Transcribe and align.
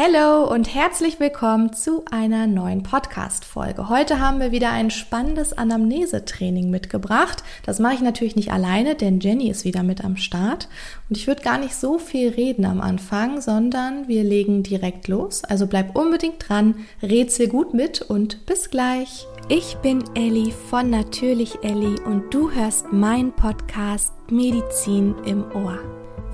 Hallo 0.00 0.44
und 0.44 0.72
herzlich 0.72 1.18
willkommen 1.18 1.72
zu 1.72 2.04
einer 2.08 2.46
neuen 2.46 2.84
Podcast-Folge. 2.84 3.88
Heute 3.88 4.20
haben 4.20 4.38
wir 4.38 4.52
wieder 4.52 4.70
ein 4.70 4.92
spannendes 4.92 5.58
Anamnese-Training 5.58 6.70
mitgebracht. 6.70 7.42
Das 7.66 7.80
mache 7.80 7.94
ich 7.94 8.00
natürlich 8.00 8.36
nicht 8.36 8.52
alleine, 8.52 8.94
denn 8.94 9.18
Jenny 9.18 9.50
ist 9.50 9.64
wieder 9.64 9.82
mit 9.82 10.04
am 10.04 10.16
Start. 10.16 10.68
Und 11.10 11.16
ich 11.16 11.26
würde 11.26 11.42
gar 11.42 11.58
nicht 11.58 11.74
so 11.74 11.98
viel 11.98 12.28
reden 12.28 12.64
am 12.64 12.80
Anfang, 12.80 13.40
sondern 13.40 14.06
wir 14.06 14.22
legen 14.22 14.62
direkt 14.62 15.08
los. 15.08 15.42
Also 15.42 15.66
bleib 15.66 15.98
unbedingt 15.98 16.48
dran, 16.48 16.76
rätsel 17.02 17.48
gut 17.48 17.74
mit 17.74 18.00
und 18.00 18.46
bis 18.46 18.70
gleich. 18.70 19.26
Ich 19.48 19.78
bin 19.78 20.04
Elli 20.14 20.54
von 20.70 20.90
Natürlich 20.90 21.64
Elli 21.64 22.00
und 22.06 22.32
du 22.32 22.52
hörst 22.52 22.92
meinen 22.92 23.32
Podcast 23.32 24.12
Medizin 24.30 25.16
im 25.26 25.44
Ohr. 25.56 25.80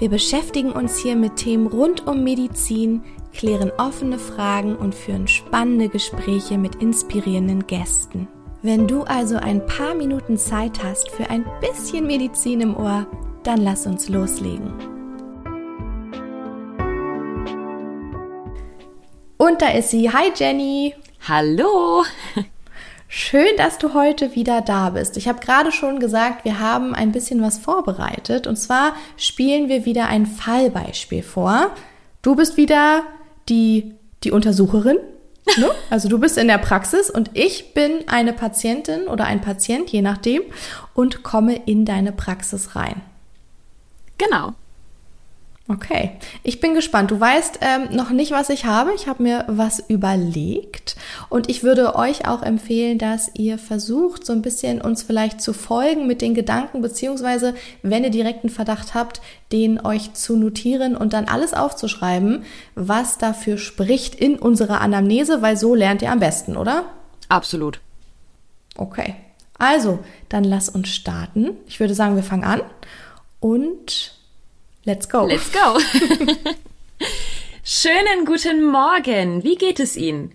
Wir 0.01 0.11
beschäftigen 0.11 0.73
uns 0.73 0.99
hier 0.99 1.15
mit 1.15 1.37
Themen 1.37 1.69
rund 1.69 2.07
um 2.07 2.25
Medizin, 2.25 3.05
klären 3.35 3.71
offene 3.79 4.19
Fragen 4.19 4.77
und 4.77 4.95
führen 4.95 5.29
spannende 5.29 5.89
Gespräche 5.89 6.57
mit 6.57 6.77
inspirierenden 6.77 7.67
Gästen. 7.67 8.29
Wenn 8.63 8.89
du 8.89 9.03
also 9.03 9.37
ein 9.37 9.67
paar 9.67 9.95
Minuten 9.95 10.39
Zeit 10.39 10.83
hast 10.83 11.11
für 11.11 11.29
ein 11.29 11.45
bisschen 11.61 12.07
Medizin 12.07 12.63
im 12.63 12.77
Ohr, 12.77 13.07
dann 13.43 13.61
lass 13.61 13.87
uns 13.87 14.09
loslegen. 14.09 14.73
Und 19.37 19.61
da 19.61 19.69
ist 19.73 19.91
sie. 19.91 20.11
Hi 20.11 20.33
Jenny. 20.35 20.95
Hallo. 21.29 22.05
Schön, 23.09 23.57
dass 23.59 23.79
du 23.79 23.95
heute 23.95 24.35
wieder 24.35 24.63
da 24.63 24.91
bist. 24.91 25.17
Ich 25.19 25.29
habe 25.29 25.41
gerade 25.41 25.71
schon 25.71 26.01
gesagt, 26.01 26.45
wir 26.45 26.59
haben 26.59 26.95
ein 26.95 27.13
bisschen 27.13 27.43
was 27.43 27.59
vorbereitet. 27.59 28.47
Und 28.47 28.57
zwar 28.57 28.95
spielen 29.17 29.69
wir 29.69 29.85
wieder 29.85 30.07
ein 30.09 30.25
Fallbeispiel 30.25 31.23
vor. 31.23 31.71
Du 32.23 32.35
bist 32.35 32.57
wieder 32.57 33.03
die, 33.49 33.95
die 34.23 34.31
Untersucherin. 34.31 34.99
Ne? 35.59 35.71
Also 35.91 36.09
du 36.09 36.19
bist 36.19 36.39
in 36.39 36.49
der 36.49 36.59
Praxis 36.59 37.11
und 37.11 37.31
ich 37.35 37.75
bin 37.75 38.09
eine 38.09 38.33
Patientin 38.33 39.07
oder 39.07 39.27
ein 39.27 39.41
Patient, 39.41 39.91
je 39.91 40.03
nachdem, 40.03 40.43
und 40.95 41.23
komme 41.23 41.57
in 41.67 41.85
deine 41.85 42.13
Praxis 42.13 42.75
rein. 42.75 43.03
Genau. 44.19 44.55
Okay, 45.67 46.11
ich 46.43 46.61
bin 46.61 46.75
gespannt. 46.75 47.11
Du 47.11 47.19
weißt 47.19 47.61
ähm, 47.63 47.97
noch 47.97 48.11
nicht, 48.11 48.33
was 48.33 48.51
ich 48.51 48.67
habe. 48.67 48.93
Ich 48.95 49.09
habe 49.09 49.23
mir 49.23 49.45
was 49.47 49.83
überlegt 49.89 50.95
und 51.31 51.49
ich 51.49 51.63
würde 51.63 51.97
euch 51.97 52.29
auch 52.29 52.43
empfehlen, 52.43 52.99
dass 52.99 53.31
ihr 53.33 53.57
versucht, 53.57 54.27
so 54.27 54.35
ein 54.35 54.43
bisschen 54.43 54.83
uns 54.83 55.03
vielleicht 55.03 55.41
zu 55.41 55.55
folgen 55.55 56.07
mit 56.07 56.21
den 56.21 56.35
Gedanken, 56.35 56.83
beziehungsweise 56.83 57.55
wenn 57.81 58.05
ihr 58.05 58.11
direkten 58.11 58.51
Verdacht 58.51 58.93
habt, 58.93 59.23
den 59.53 59.81
euch 59.81 60.13
zu 60.13 60.37
notieren 60.37 60.99
und 60.99 61.15
dann 61.15 61.29
alles 61.29 61.55
aufzuschreiben, 61.55 62.45
was 62.75 63.17
dafür 63.17 63.57
spricht 63.57 64.15
in 64.15 64.39
unserer 64.39 64.83
Anamnese, 64.83 65.41
weil 65.41 65.57
so 65.57 65.75
lernt 65.75 66.03
ihr 66.03 66.13
am 66.13 66.21
besten, 66.21 66.59
oder? 66.59 66.85
Absolut. 67.31 67.81
Okay, 68.77 69.15
also 69.59 70.01
dann 70.29 70.45
lass 70.45 70.69
uns 70.69 70.91
starten. 70.91 71.57
Ich 71.67 71.81
würde 71.81 71.95
sagen, 71.95 72.17
wir 72.17 72.23
fangen 72.23 72.45
an 72.45 72.61
und 73.41 74.14
Let's 74.87 75.09
go. 75.09 75.27
Let's 75.27 75.51
go. 75.51 75.79
Schönen 77.65 78.27
guten 78.27 78.65
Morgen. 78.65 79.43
Wie 79.43 79.55
geht 79.55 79.81
es 79.81 79.97
Ihnen? 79.97 80.33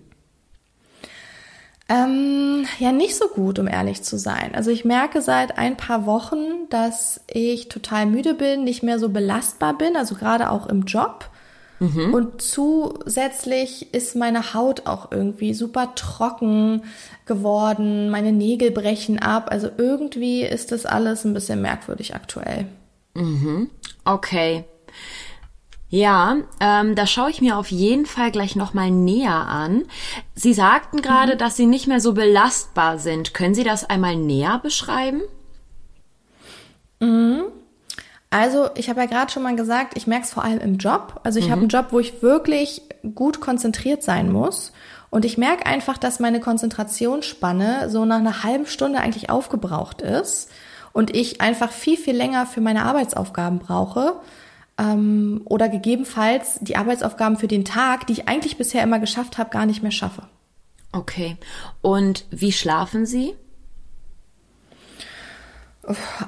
Ähm, 1.87 2.65
ja, 2.79 2.91
nicht 2.91 3.15
so 3.15 3.27
gut, 3.27 3.59
um 3.59 3.67
ehrlich 3.67 4.01
zu 4.01 4.17
sein. 4.17 4.55
Also 4.55 4.71
ich 4.71 4.85
merke 4.85 5.21
seit 5.21 5.59
ein 5.59 5.77
paar 5.77 6.07
Wochen, 6.07 6.67
dass 6.71 7.21
ich 7.27 7.69
total 7.69 8.07
müde 8.07 8.33
bin, 8.33 8.63
nicht 8.63 8.81
mehr 8.81 8.97
so 8.97 9.09
belastbar 9.09 9.77
bin, 9.77 9.95
also 9.95 10.15
gerade 10.15 10.49
auch 10.49 10.65
im 10.65 10.83
Job. 10.85 11.29
Mhm. 11.79 12.13
Und 12.13 12.41
zusätzlich 12.41 13.93
ist 13.93 14.15
meine 14.15 14.55
Haut 14.55 14.87
auch 14.87 15.11
irgendwie 15.11 15.53
super 15.53 15.93
trocken 15.93 16.83
geworden, 17.27 18.09
meine 18.09 18.31
Nägel 18.31 18.71
brechen 18.71 19.19
ab. 19.19 19.49
Also 19.51 19.69
irgendwie 19.77 20.41
ist 20.41 20.71
das 20.71 20.87
alles 20.87 21.23
ein 21.23 21.35
bisschen 21.35 21.61
merkwürdig 21.61 22.15
aktuell. 22.15 22.65
Mhm. 23.13 23.69
Okay. 24.09 24.65
Ja, 25.89 26.37
ähm, 26.59 26.95
da 26.95 27.05
schaue 27.05 27.29
ich 27.29 27.41
mir 27.41 27.57
auf 27.57 27.69
jeden 27.69 28.07
Fall 28.07 28.31
gleich 28.31 28.55
nochmal 28.55 28.89
näher 28.89 29.47
an. 29.47 29.85
Sie 30.33 30.53
sagten 30.53 31.01
gerade, 31.01 31.33
mhm. 31.33 31.37
dass 31.37 31.55
Sie 31.55 31.67
nicht 31.67 31.87
mehr 31.87 31.99
so 31.99 32.13
belastbar 32.13 32.97
sind. 32.97 33.33
Können 33.33 33.53
Sie 33.53 33.63
das 33.63 33.87
einmal 33.87 34.15
näher 34.15 34.59
beschreiben? 34.61 35.21
Mhm. 36.99 37.43
Also, 38.31 38.69
ich 38.75 38.89
habe 38.89 38.99
ja 39.01 39.05
gerade 39.05 39.31
schon 39.31 39.43
mal 39.43 39.55
gesagt, 39.55 39.95
ich 39.95 40.07
merke 40.07 40.25
es 40.25 40.33
vor 40.33 40.43
allem 40.43 40.59
im 40.59 40.77
Job. 40.77 41.21
Also, 41.23 41.39
ich 41.39 41.47
mhm. 41.47 41.51
habe 41.51 41.61
einen 41.61 41.69
Job, 41.69 41.87
wo 41.91 41.99
ich 41.99 42.21
wirklich 42.23 42.81
gut 43.13 43.41
konzentriert 43.41 44.01
sein 44.01 44.31
muss. 44.31 44.71
Und 45.11 45.25
ich 45.25 45.37
merke 45.37 45.65
einfach, 45.65 45.97
dass 45.97 46.19
meine 46.19 46.39
Konzentrationsspanne 46.39 47.89
so 47.89 48.05
nach 48.05 48.17
einer 48.17 48.43
halben 48.43 48.65
Stunde 48.65 48.99
eigentlich 48.99 49.29
aufgebraucht 49.29 50.01
ist 50.01 50.49
und 50.93 51.15
ich 51.15 51.41
einfach 51.41 51.71
viel, 51.71 51.97
viel 51.97 52.15
länger 52.15 52.45
für 52.45 52.61
meine 52.61 52.83
Arbeitsaufgaben 52.83 53.59
brauche 53.59 54.15
ähm, 54.77 55.41
oder 55.45 55.69
gegebenenfalls 55.69 56.59
die 56.61 56.77
Arbeitsaufgaben 56.77 57.37
für 57.37 57.47
den 57.47 57.65
Tag, 57.65 58.07
die 58.07 58.13
ich 58.13 58.27
eigentlich 58.27 58.57
bisher 58.57 58.83
immer 58.83 58.99
geschafft 58.99 59.37
habe, 59.37 59.49
gar 59.49 59.65
nicht 59.65 59.83
mehr 59.83 59.91
schaffe. 59.91 60.23
Okay. 60.91 61.37
Und 61.81 62.25
wie 62.31 62.51
schlafen 62.51 63.05
Sie? 63.05 63.33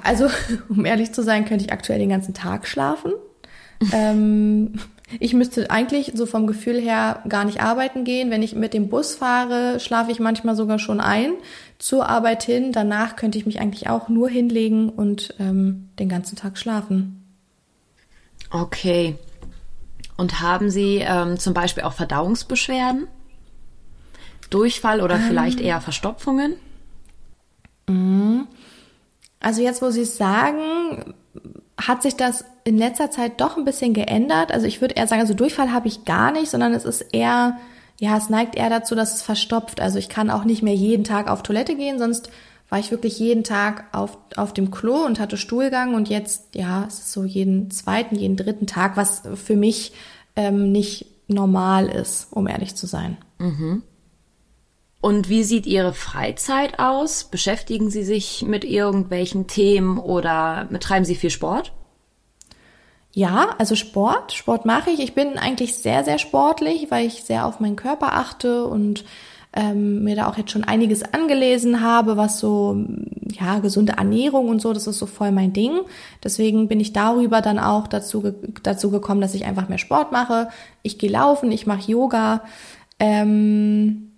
Also, 0.02 0.28
um 0.68 0.84
ehrlich 0.84 1.12
zu 1.12 1.22
sein, 1.22 1.44
könnte 1.44 1.64
ich 1.64 1.72
aktuell 1.72 1.98
den 1.98 2.08
ganzen 2.10 2.34
Tag 2.34 2.66
schlafen. 2.66 3.12
ähm, 3.92 4.78
ich 5.20 5.34
müsste 5.34 5.70
eigentlich 5.70 6.12
so 6.14 6.26
vom 6.26 6.46
Gefühl 6.46 6.80
her 6.80 7.22
gar 7.28 7.44
nicht 7.44 7.60
arbeiten 7.60 8.04
gehen. 8.04 8.30
Wenn 8.30 8.42
ich 8.42 8.54
mit 8.54 8.74
dem 8.74 8.88
Bus 8.88 9.14
fahre, 9.14 9.80
schlafe 9.80 10.10
ich 10.10 10.20
manchmal 10.20 10.56
sogar 10.56 10.78
schon 10.78 11.00
ein 11.00 11.32
zur 11.78 12.08
Arbeit 12.08 12.42
hin. 12.44 12.72
Danach 12.72 13.16
könnte 13.16 13.38
ich 13.38 13.46
mich 13.46 13.60
eigentlich 13.60 13.88
auch 13.88 14.08
nur 14.08 14.28
hinlegen 14.28 14.88
und 14.88 15.34
ähm, 15.38 15.88
den 15.98 16.08
ganzen 16.08 16.36
Tag 16.36 16.58
schlafen. 16.58 17.24
Okay. 18.50 19.16
Und 20.16 20.40
haben 20.40 20.70
Sie 20.70 20.98
ähm, 20.98 21.38
zum 21.38 21.54
Beispiel 21.54 21.84
auch 21.84 21.94
Verdauungsbeschwerden? 21.94 23.08
Durchfall 24.50 25.00
oder 25.00 25.16
ähm, 25.16 25.24
vielleicht 25.26 25.60
eher 25.60 25.80
Verstopfungen? 25.80 26.54
Mhm. 27.88 28.46
Also 29.40 29.62
jetzt, 29.62 29.82
wo 29.82 29.90
Sie 29.90 30.02
es 30.02 30.16
sagen, 30.16 31.14
hat 31.80 32.02
sich 32.02 32.16
das 32.16 32.44
in 32.64 32.78
letzter 32.78 33.10
Zeit 33.10 33.40
doch 33.40 33.56
ein 33.56 33.64
bisschen 33.64 33.94
geändert. 33.94 34.52
Also 34.52 34.66
ich 34.66 34.80
würde 34.80 34.94
eher 34.94 35.06
sagen, 35.06 35.20
also 35.20 35.34
Durchfall 35.34 35.72
habe 35.72 35.88
ich 35.88 36.04
gar 36.04 36.32
nicht, 36.32 36.50
sondern 36.50 36.72
es 36.74 36.84
ist 36.84 37.00
eher, 37.12 37.58
ja, 38.00 38.16
es 38.16 38.30
neigt 38.30 38.54
eher 38.56 38.70
dazu, 38.70 38.94
dass 38.94 39.14
es 39.14 39.22
verstopft. 39.22 39.80
Also 39.80 39.98
ich 39.98 40.08
kann 40.08 40.30
auch 40.30 40.44
nicht 40.44 40.62
mehr 40.62 40.74
jeden 40.74 41.04
Tag 41.04 41.28
auf 41.28 41.42
Toilette 41.42 41.76
gehen, 41.76 41.98
sonst 41.98 42.30
war 42.68 42.78
ich 42.78 42.90
wirklich 42.90 43.18
jeden 43.18 43.44
Tag 43.44 43.84
auf, 43.92 44.16
auf 44.36 44.54
dem 44.54 44.70
Klo 44.70 45.04
und 45.04 45.20
hatte 45.20 45.36
Stuhlgang 45.36 45.94
und 45.94 46.08
jetzt, 46.08 46.54
ja, 46.54 46.86
es 46.88 47.00
ist 47.00 47.12
so 47.12 47.24
jeden 47.24 47.70
zweiten, 47.70 48.16
jeden 48.16 48.36
dritten 48.36 48.66
Tag, 48.66 48.96
was 48.96 49.22
für 49.34 49.56
mich 49.56 49.92
ähm, 50.36 50.72
nicht 50.72 51.06
normal 51.28 51.88
ist, 51.88 52.28
um 52.30 52.46
ehrlich 52.46 52.74
zu 52.74 52.86
sein. 52.86 53.18
Mhm. 53.38 53.82
Und 55.02 55.28
wie 55.28 55.42
sieht 55.42 55.66
Ihre 55.66 55.92
Freizeit 55.92 56.78
aus? 56.78 57.24
Beschäftigen 57.24 57.90
Sie 57.90 58.04
sich 58.04 58.42
mit 58.46 58.64
irgendwelchen 58.64 59.48
Themen 59.48 59.98
oder 59.98 60.66
betreiben 60.70 61.04
Sie 61.04 61.16
viel 61.16 61.30
Sport? 61.30 61.72
Ja, 63.14 63.54
also 63.58 63.74
Sport. 63.74 64.32
Sport 64.32 64.64
mache 64.64 64.90
ich. 64.90 65.00
Ich 65.00 65.14
bin 65.14 65.38
eigentlich 65.38 65.74
sehr, 65.74 66.04
sehr 66.04 66.18
sportlich, 66.18 66.90
weil 66.90 67.06
ich 67.06 67.24
sehr 67.24 67.46
auf 67.46 67.60
meinen 67.60 67.76
Körper 67.76 68.14
achte 68.14 68.66
und 68.66 69.04
ähm, 69.54 70.02
mir 70.04 70.16
da 70.16 70.28
auch 70.28 70.38
jetzt 70.38 70.50
schon 70.50 70.64
einiges 70.64 71.02
angelesen 71.02 71.82
habe, 71.82 72.16
was 72.16 72.38
so, 72.38 72.82
ja, 73.30 73.58
gesunde 73.58 73.94
Ernährung 73.98 74.48
und 74.48 74.62
so, 74.62 74.72
das 74.72 74.86
ist 74.86 74.98
so 74.98 75.04
voll 75.04 75.30
mein 75.30 75.52
Ding. 75.52 75.80
Deswegen 76.24 76.68
bin 76.68 76.80
ich 76.80 76.94
darüber 76.94 77.42
dann 77.42 77.58
auch 77.58 77.86
dazu, 77.86 78.32
dazu 78.62 78.90
gekommen, 78.90 79.20
dass 79.20 79.34
ich 79.34 79.44
einfach 79.44 79.68
mehr 79.68 79.78
Sport 79.78 80.10
mache. 80.10 80.48
Ich 80.82 80.98
gehe 80.98 81.10
laufen, 81.10 81.52
ich 81.52 81.66
mache 81.66 81.90
Yoga. 81.90 82.42
Ähm, 82.98 84.12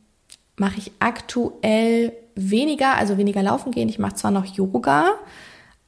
mache 0.57 0.79
ich 0.79 0.93
aktuell 1.01 2.13
weniger, 2.37 2.95
also 2.97 3.19
weniger 3.19 3.43
laufen 3.43 3.73
gehen. 3.73 3.89
Ich 3.89 3.99
mache 3.99 4.15
zwar 4.15 4.31
noch 4.31 4.45
Yoga, 4.45 5.07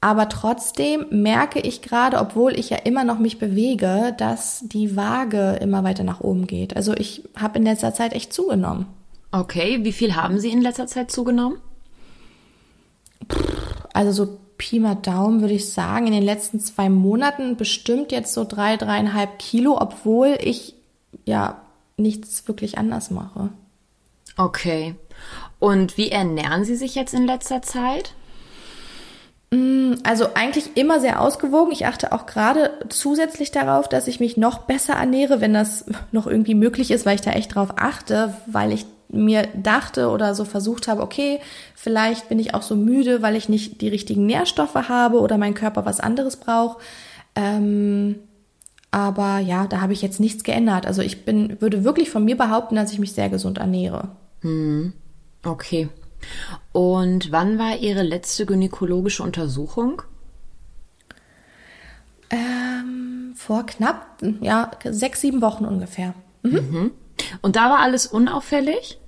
aber 0.01 0.29
trotzdem 0.29 1.07
merke 1.11 1.61
ich 1.61 1.83
gerade, 1.83 2.19
obwohl 2.19 2.59
ich 2.59 2.71
ja 2.71 2.77
immer 2.77 3.05
noch 3.05 3.19
mich 3.19 3.39
bewege, 3.39 4.15
dass 4.19 4.63
die 4.67 4.97
Waage 4.97 5.59
immer 5.61 5.85
weiter 5.85 6.05
nach 6.05 6.21
oben 6.21 6.47
geht. 6.47 6.77
Also 6.77 6.95
ich 6.95 7.25
habe 7.37 7.59
in 7.59 7.65
letzter 7.65 7.95
Zeit 7.95 8.13
echt 8.13 8.33
zugenommen. 8.33 8.87
Okay, 9.33 9.85
wie 9.85 9.93
viel 9.93 10.15
haben 10.15 10.39
Sie 10.39 10.51
in 10.51 10.63
letzter 10.63 10.87
Zeit 10.87 11.11
zugenommen? 11.11 11.59
Also 13.93 14.13
so 14.13 14.39
Pi 14.59 14.79
mal 14.79 14.95
Daumen 14.95 15.41
würde 15.41 15.55
ich 15.55 15.73
sagen, 15.73 16.07
in 16.07 16.13
den 16.13 16.23
letzten 16.23 16.61
zwei 16.61 16.89
Monaten 16.89 17.57
bestimmt 17.57 18.13
jetzt 18.13 18.33
so 18.33 18.45
drei, 18.45 18.77
dreieinhalb 18.77 19.39
Kilo, 19.39 19.79
obwohl 19.81 20.39
ich 20.41 20.75
ja 21.25 21.61
nichts 21.97 22.47
wirklich 22.49 22.79
anders 22.79 23.11
mache. 23.11 23.51
Okay. 24.37 24.95
Und 25.59 25.97
wie 25.97 26.11
ernähren 26.11 26.65
Sie 26.65 26.77
sich 26.77 26.95
jetzt 26.95 27.15
in 27.15 27.27
letzter 27.27 27.63
Zeit? 27.63 28.15
Mm, 29.51 29.95
also 30.03 30.29
eigentlich 30.35 30.77
immer 30.77 31.01
sehr 31.01 31.21
ausgewogen. 31.21 31.73
Ich 31.73 31.87
achte 31.87 32.13
auch 32.13 32.27
gerade 32.27 32.71
zusätzlich 32.89 33.51
darauf, 33.53 33.89
dass 33.89 34.09
ich 34.09 34.21
mich 34.21 34.37
noch 34.37 34.59
besser 34.63 34.95
ernähre, 34.95 35.41
wenn 35.41 35.55
das 35.55 35.87
noch 36.13 36.27
irgendwie 36.27 36.55
möglich 36.55 36.91
ist, 36.91 37.07
weil 37.07 37.17
ich 37.17 37.21
da 37.21 37.33
echt 37.33 37.55
drauf 37.55 37.75
achte, 37.77 38.35
weil 38.47 38.73
ich 38.73 38.87
mir 39.09 39.47
dachte 39.55 40.09
oder 40.11 40.35
so 40.35 40.45
versucht 40.45 40.89
habe, 40.89 41.01
okay, 41.01 41.39
vielleicht 41.77 42.29
bin 42.29 42.41
ich 42.41 42.55
auch 42.55 42.63
so 42.63 42.75
müde, 42.75 43.23
weil 43.23 43.37
ich 43.37 43.49
nicht 43.49 43.81
die 43.81 43.89
richtigen 43.89 44.27
Nährstoffe 44.27 44.75
habe 44.75 45.21
oder 45.21 45.39
mein 45.39 45.55
Körper 45.55 45.87
was 45.87 46.01
anderes 46.01 46.37
braucht. 46.37 46.79
Ähm, 47.37 48.17
aber 48.91 49.39
ja, 49.39 49.67
da 49.67 49.81
habe 49.81 49.93
ich 49.93 50.03
jetzt 50.03 50.19
nichts 50.19 50.43
geändert. 50.43 50.87
Also 50.87 51.03
ich 51.03 51.25
bin, 51.25 51.61
würde 51.61 51.85
wirklich 51.85 52.11
von 52.11 52.25
mir 52.25 52.37
behaupten, 52.37 52.75
dass 52.75 52.93
ich 52.93 52.99
mich 52.99 53.13
sehr 53.13 53.29
gesund 53.29 53.59
ernähre. 53.59 54.09
Hm. 54.41 54.93
Okay. 55.45 55.89
Und 56.73 57.33
wann 57.33 57.59
war 57.59 57.77
Ihre 57.77 58.03
letzte 58.03 58.47
gynäkologische 58.47 59.23
Untersuchung? 59.23 60.03
Ähm, 62.31 63.35
vor 63.37 63.67
knapp, 63.67 64.19
ja, 64.41 64.71
sechs, 64.85 65.21
sieben 65.21 65.41
Wochen 65.43 65.65
ungefähr. 65.65 66.15
Mhm. 66.43 66.53
Mhm. 66.53 66.91
Und 67.43 67.57
da 67.57 67.71
war 67.71 67.79
alles 67.81 68.07
unauffällig? 68.07 68.99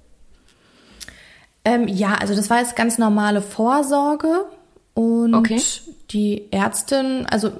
Ähm, 1.64 1.88
ja, 1.88 2.14
also 2.14 2.34
das 2.34 2.48
war 2.50 2.60
jetzt 2.60 2.76
ganz 2.76 2.98
normale 2.98 3.42
Vorsorge. 3.42 4.46
Und 4.94 5.34
okay. 5.34 5.60
die 6.10 6.50
Ärztin, 6.50 7.26
also 7.26 7.52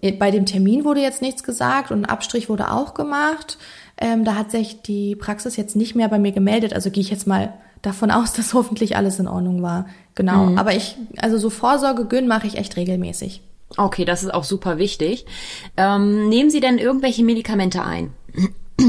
äh, 0.00 0.12
bei 0.12 0.30
dem 0.30 0.46
Termin 0.46 0.84
wurde 0.84 1.00
jetzt 1.00 1.22
nichts 1.22 1.42
gesagt 1.42 1.90
und 1.90 2.02
ein 2.02 2.04
Abstrich 2.06 2.48
wurde 2.48 2.70
auch 2.70 2.94
gemacht. 2.94 3.58
Ähm, 3.98 4.24
da 4.24 4.34
hat 4.34 4.50
sich 4.50 4.82
die 4.82 5.16
Praxis 5.16 5.56
jetzt 5.56 5.76
nicht 5.76 5.94
mehr 5.94 6.08
bei 6.08 6.18
mir 6.18 6.32
gemeldet. 6.32 6.74
Also 6.74 6.90
gehe 6.90 7.02
ich 7.02 7.10
jetzt 7.10 7.26
mal 7.26 7.54
davon 7.82 8.10
aus, 8.10 8.32
dass 8.32 8.54
hoffentlich 8.54 8.96
alles 8.96 9.18
in 9.18 9.28
Ordnung 9.28 9.62
war. 9.62 9.86
Genau. 10.14 10.46
Mhm. 10.46 10.58
Aber 10.58 10.74
ich, 10.74 10.96
also 11.18 11.38
so 11.38 11.50
Vorsorge 11.50 12.06
Gyn 12.06 12.26
mache 12.26 12.46
ich 12.46 12.56
echt 12.56 12.76
regelmäßig. 12.76 13.42
Okay, 13.76 14.04
das 14.04 14.22
ist 14.22 14.32
auch 14.32 14.44
super 14.44 14.78
wichtig. 14.78 15.24
Ähm, 15.76 16.28
nehmen 16.28 16.50
Sie 16.50 16.60
denn 16.60 16.78
irgendwelche 16.78 17.24
Medikamente 17.24 17.84
ein? 17.84 18.12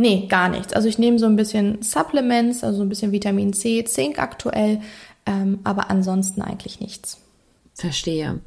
Nee, 0.00 0.28
gar 0.28 0.48
nichts. 0.48 0.72
Also 0.72 0.88
ich 0.88 0.98
nehme 0.98 1.18
so 1.18 1.26
ein 1.26 1.36
bisschen 1.36 1.82
Supplements, 1.82 2.64
also 2.64 2.80
ein 2.80 2.88
bisschen 2.88 3.12
Vitamin 3.12 3.52
C, 3.52 3.84
Zink 3.84 4.18
aktuell, 4.18 4.80
ähm, 5.26 5.58
aber 5.62 5.90
ansonsten 5.90 6.40
eigentlich 6.40 6.80
nichts. 6.80 7.20
Verstehe. 7.74 8.40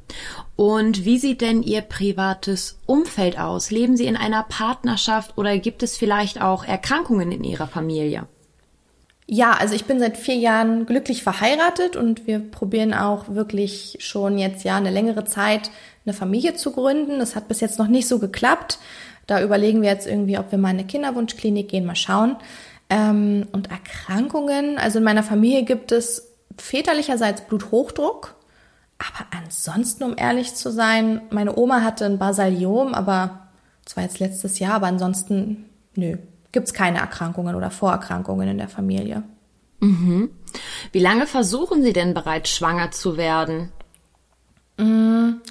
Und 0.55 1.05
wie 1.05 1.19
sieht 1.19 1.41
denn 1.41 1.61
Ihr 1.61 1.81
privates 1.81 2.79
Umfeld 2.87 3.37
aus? 3.37 3.69
Leben 3.69 3.95
Sie 3.95 4.07
in 4.07 4.17
einer 4.17 4.41
Partnerschaft 4.41 5.37
oder 5.37 5.55
gibt 5.59 5.83
es 5.83 5.95
vielleicht 5.95 6.41
auch 6.41 6.63
Erkrankungen 6.63 7.31
in 7.31 7.43
Ihrer 7.43 7.67
Familie? 7.67 8.27
Ja, 9.25 9.51
also 9.51 9.73
ich 9.73 9.85
bin 9.85 9.99
seit 9.99 10.17
vier 10.17 10.35
Jahren 10.35 10.85
glücklich 10.85 11.23
verheiratet 11.23 11.95
und 11.95 12.27
wir 12.27 12.39
probieren 12.39 12.93
auch 12.93 13.29
wirklich 13.29 13.97
schon 13.99 14.37
jetzt 14.37 14.63
ja 14.63 14.75
eine 14.75 14.91
längere 14.91 15.23
Zeit 15.23 15.71
eine 16.05 16.13
Familie 16.13 16.55
zu 16.55 16.71
gründen. 16.71 17.19
Das 17.19 17.35
hat 17.35 17.47
bis 17.47 17.61
jetzt 17.61 17.79
noch 17.79 17.87
nicht 17.87 18.07
so 18.07 18.19
geklappt. 18.19 18.79
Da 19.25 19.41
überlegen 19.41 19.81
wir 19.81 19.89
jetzt 19.89 20.07
irgendwie, 20.07 20.37
ob 20.37 20.51
wir 20.51 20.57
mal 20.57 20.71
in 20.71 20.79
eine 20.79 20.87
Kinderwunschklinik 20.87 21.69
gehen, 21.69 21.85
mal 21.85 21.95
schauen. 21.95 22.35
Ähm, 22.89 23.47
und 23.53 23.71
Erkrankungen, 23.71 24.77
also 24.77 24.97
in 24.99 25.05
meiner 25.05 25.23
Familie 25.23 25.63
gibt 25.63 25.93
es 25.93 26.33
väterlicherseits 26.57 27.41
Bluthochdruck. 27.41 28.35
Aber 28.99 29.27
ansonsten, 29.31 30.03
um 30.03 30.15
ehrlich 30.17 30.53
zu 30.55 30.71
sein, 30.71 31.21
meine 31.29 31.55
Oma 31.57 31.81
hatte 31.81 32.05
ein 32.05 32.19
Basaliom, 32.19 32.93
aber 32.93 33.47
zwar 33.85 34.03
jetzt 34.03 34.19
letztes 34.19 34.59
Jahr, 34.59 34.75
aber 34.75 34.87
ansonsten, 34.87 35.69
nö, 35.95 36.17
gibt 36.53 36.67
es 36.67 36.73
keine 36.73 36.99
Erkrankungen 36.99 37.55
oder 37.55 37.69
Vorerkrankungen 37.69 38.47
in 38.47 38.57
der 38.57 38.69
Familie. 38.69 39.23
Mhm. 39.81 40.29
Wie 40.93 40.99
lange 40.99 41.27
versuchen 41.27 41.83
Sie 41.83 41.91
denn 41.91 42.13
bereits 42.13 42.49
schwanger 42.51 42.91
zu 42.91 43.17
werden? 43.17 43.73
Mm. 44.77 45.41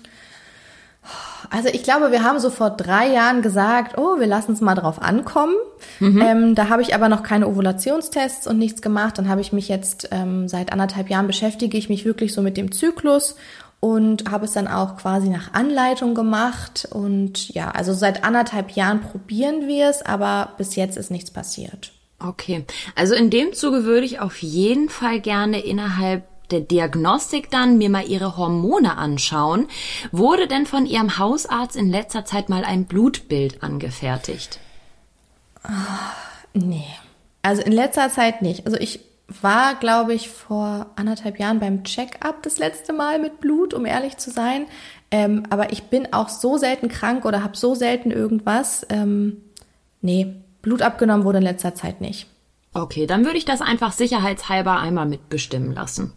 Also 1.51 1.69
ich 1.69 1.83
glaube, 1.83 2.13
wir 2.13 2.25
haben 2.25 2.39
so 2.39 2.49
vor 2.49 2.71
drei 2.71 3.09
Jahren 3.13 3.43
gesagt, 3.43 3.99
oh, 3.99 4.19
wir 4.19 4.27
lassen 4.27 4.53
es 4.53 4.63
mal 4.63 4.75
drauf 4.75 5.03
ankommen. 5.03 5.55
Mhm. 6.01 6.23
Ähm, 6.23 6.55
da 6.55 6.71
habe 6.71 6.81
ich 6.81 6.95
aber 6.95 7.11
noch 7.11 7.23
keine 7.23 7.47
Ovulationstests 7.47 8.47
und 8.47 8.59
nichts 8.59 8.81
gemacht. 8.81 9.19
Dann 9.19 9.29
habe 9.29 9.43
ich 9.43 9.53
mich 9.53 9.69
jetzt 9.69 10.09
ähm, 10.13 10.49
seit 10.49 10.73
anderthalb 10.73 11.11
Jahren 11.11 11.27
beschäftige 11.27 11.77
ich 11.77 11.91
mich 11.91 12.07
wirklich 12.07 12.33
so 12.33 12.41
mit 12.41 12.57
dem 12.57 12.73
Zyklus 12.73 13.37
und 13.85 14.31
habe 14.31 14.45
es 14.45 14.53
dann 14.53 14.69
auch 14.69 14.97
quasi 14.97 15.29
nach 15.29 15.55
Anleitung 15.55 16.15
gemacht. 16.15 16.87
Und 16.89 17.49
ja, 17.49 17.73
also 17.73 17.93
seit 17.93 18.23
anderthalb 18.23 18.71
Jahren 18.77 19.01
probieren 19.01 19.67
wir 19.67 19.91
es, 19.91 20.03
aber 20.03 20.53
bis 20.57 20.77
jetzt 20.77 20.97
ist 20.97 21.11
nichts 21.11 21.33
passiert. 21.33 21.93
Okay, 22.21 22.65
also 22.95 23.17
in 23.17 23.29
dem 23.29 23.53
Zuge 23.53 23.83
würde 23.83 24.07
ich 24.07 24.21
auf 24.21 24.41
jeden 24.41 24.89
Fall 24.89 25.19
gerne 25.19 25.59
innerhalb 25.59 26.23
der 26.51 26.61
Diagnostik 26.61 27.51
dann 27.51 27.77
mir 27.77 27.91
mal 27.91 28.07
ihre 28.07 28.37
Hormone 28.37 28.97
anschauen. 28.97 29.67
Wurde 30.13 30.47
denn 30.47 30.65
von 30.65 30.87
ihrem 30.87 31.19
Hausarzt 31.19 31.75
in 31.75 31.91
letzter 31.91 32.25
Zeit 32.25 32.49
mal 32.49 32.65
ein 32.65 32.85
Blutbild 32.85 33.65
angefertigt? 33.65 34.61
Oh, 35.65 35.71
nee. 36.55 36.87
Also 37.43 37.63
in 37.63 37.73
letzter 37.73 38.11
Zeit 38.11 38.43
nicht. 38.43 38.65
Also 38.65 38.79
ich 38.79 39.01
war, 39.41 39.75
glaube 39.77 40.15
ich, 40.15 40.29
vor 40.29 40.87
anderthalb 40.97 41.39
Jahren 41.39 41.61
beim 41.61 41.85
Check-up 41.85 42.43
das 42.43 42.59
letzte 42.59 42.93
Mal 42.93 43.19
mit 43.19 43.41
Blut, 43.41 43.75
um 43.75 43.87
ehrlich 43.87 44.17
zu 44.17 44.31
sein. 44.31 44.67
Ähm, 45.11 45.45
aber 45.51 45.73
ich 45.73 45.85
bin 45.85 46.13
auch 46.13 46.29
so 46.29 46.57
selten 46.57 46.89
krank 46.89 47.25
oder 47.25 47.43
habe 47.43 47.57
so 47.57 47.75
selten 47.75 48.11
irgendwas. 48.11 48.87
Ähm, 48.89 49.43
nee, 50.01 50.35
Blut 50.63 50.83
abgenommen 50.83 51.25
wurde 51.25 51.39
in 51.39 51.45
letzter 51.45 51.75
Zeit 51.75 52.01
nicht. 52.01 52.27
Okay, 52.75 53.07
dann 53.07 53.25
würde 53.25 53.39
ich 53.39 53.45
das 53.45 53.61
einfach 53.61 53.93
sicherheitshalber 53.93 54.79
einmal 54.79 55.07
mitbestimmen 55.07 55.73
lassen. 55.73 56.13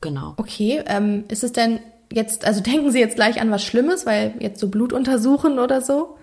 Genau. 0.00 0.34
Okay, 0.36 0.82
ähm, 0.86 1.24
ist 1.28 1.44
es 1.44 1.52
denn 1.52 1.80
jetzt, 2.12 2.44
also 2.44 2.60
denken 2.62 2.90
Sie 2.90 3.00
jetzt 3.00 3.16
gleich 3.16 3.40
an 3.40 3.50
was 3.50 3.64
Schlimmes, 3.64 4.06
weil 4.06 4.34
jetzt 4.38 4.60
so 4.60 4.68
Blut 4.68 4.92
untersuchen 4.92 5.58
oder 5.58 5.80
so? 5.80 6.18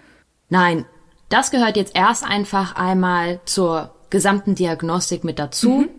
Nein, 0.49 0.85
das 1.29 1.49
gehört 1.49 1.77
jetzt 1.77 1.95
erst 1.95 2.23
einfach 2.23 2.75
einmal 2.75 3.39
zur 3.45 3.95
gesamten 4.09 4.53
Diagnostik 4.53 5.23
mit 5.23 5.39
dazu. 5.39 5.69
Mhm. 5.69 5.89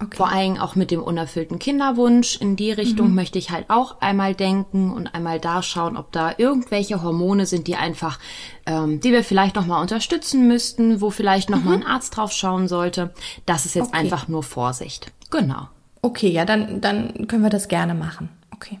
Okay. 0.00 0.16
Vor 0.16 0.30
allem 0.30 0.58
auch 0.58 0.76
mit 0.76 0.92
dem 0.92 1.02
unerfüllten 1.02 1.58
Kinderwunsch. 1.58 2.36
In 2.36 2.54
die 2.54 2.70
Richtung 2.70 3.08
mhm. 3.08 3.14
möchte 3.16 3.38
ich 3.38 3.50
halt 3.50 3.68
auch 3.68 4.00
einmal 4.00 4.34
denken 4.34 4.92
und 4.92 5.08
einmal 5.08 5.40
da 5.40 5.60
schauen, 5.60 5.96
ob 5.96 6.12
da 6.12 6.34
irgendwelche 6.38 7.02
Hormone 7.02 7.46
sind, 7.46 7.66
die 7.66 7.74
einfach, 7.74 8.20
ähm, 8.66 9.00
die 9.00 9.10
wir 9.10 9.24
vielleicht 9.24 9.56
nochmal 9.56 9.82
unterstützen 9.82 10.46
müssten, 10.46 11.00
wo 11.00 11.10
vielleicht 11.10 11.50
nochmal 11.50 11.78
mhm. 11.78 11.82
ein 11.82 11.88
Arzt 11.88 12.16
drauf 12.16 12.30
schauen 12.30 12.68
sollte. 12.68 13.12
Das 13.44 13.66
ist 13.66 13.74
jetzt 13.74 13.88
okay. 13.88 13.98
einfach 13.98 14.28
nur 14.28 14.44
Vorsicht. 14.44 15.10
Genau. 15.30 15.68
Okay, 16.00 16.28
ja, 16.28 16.44
dann, 16.44 16.80
dann 16.80 17.26
können 17.26 17.42
wir 17.42 17.50
das 17.50 17.66
gerne 17.66 17.94
machen. 17.94 18.28
Okay. 18.54 18.78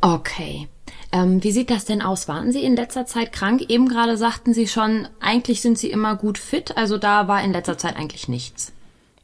Okay. 0.00 0.68
Ähm, 1.10 1.42
wie 1.42 1.50
sieht 1.50 1.70
das 1.70 1.84
denn 1.84 2.00
aus? 2.00 2.28
Waren 2.28 2.52
Sie 2.52 2.62
in 2.62 2.76
letzter 2.76 3.06
Zeit 3.06 3.32
krank? 3.32 3.62
Eben 3.68 3.88
gerade 3.88 4.16
sagten 4.16 4.54
Sie 4.54 4.68
schon, 4.68 5.08
eigentlich 5.18 5.62
sind 5.62 5.78
Sie 5.78 5.90
immer 5.90 6.14
gut 6.14 6.38
fit. 6.38 6.76
Also 6.76 6.96
da 6.96 7.26
war 7.26 7.42
in 7.42 7.52
letzter 7.52 7.76
Zeit 7.76 7.96
eigentlich 7.96 8.28
nichts. 8.28 8.72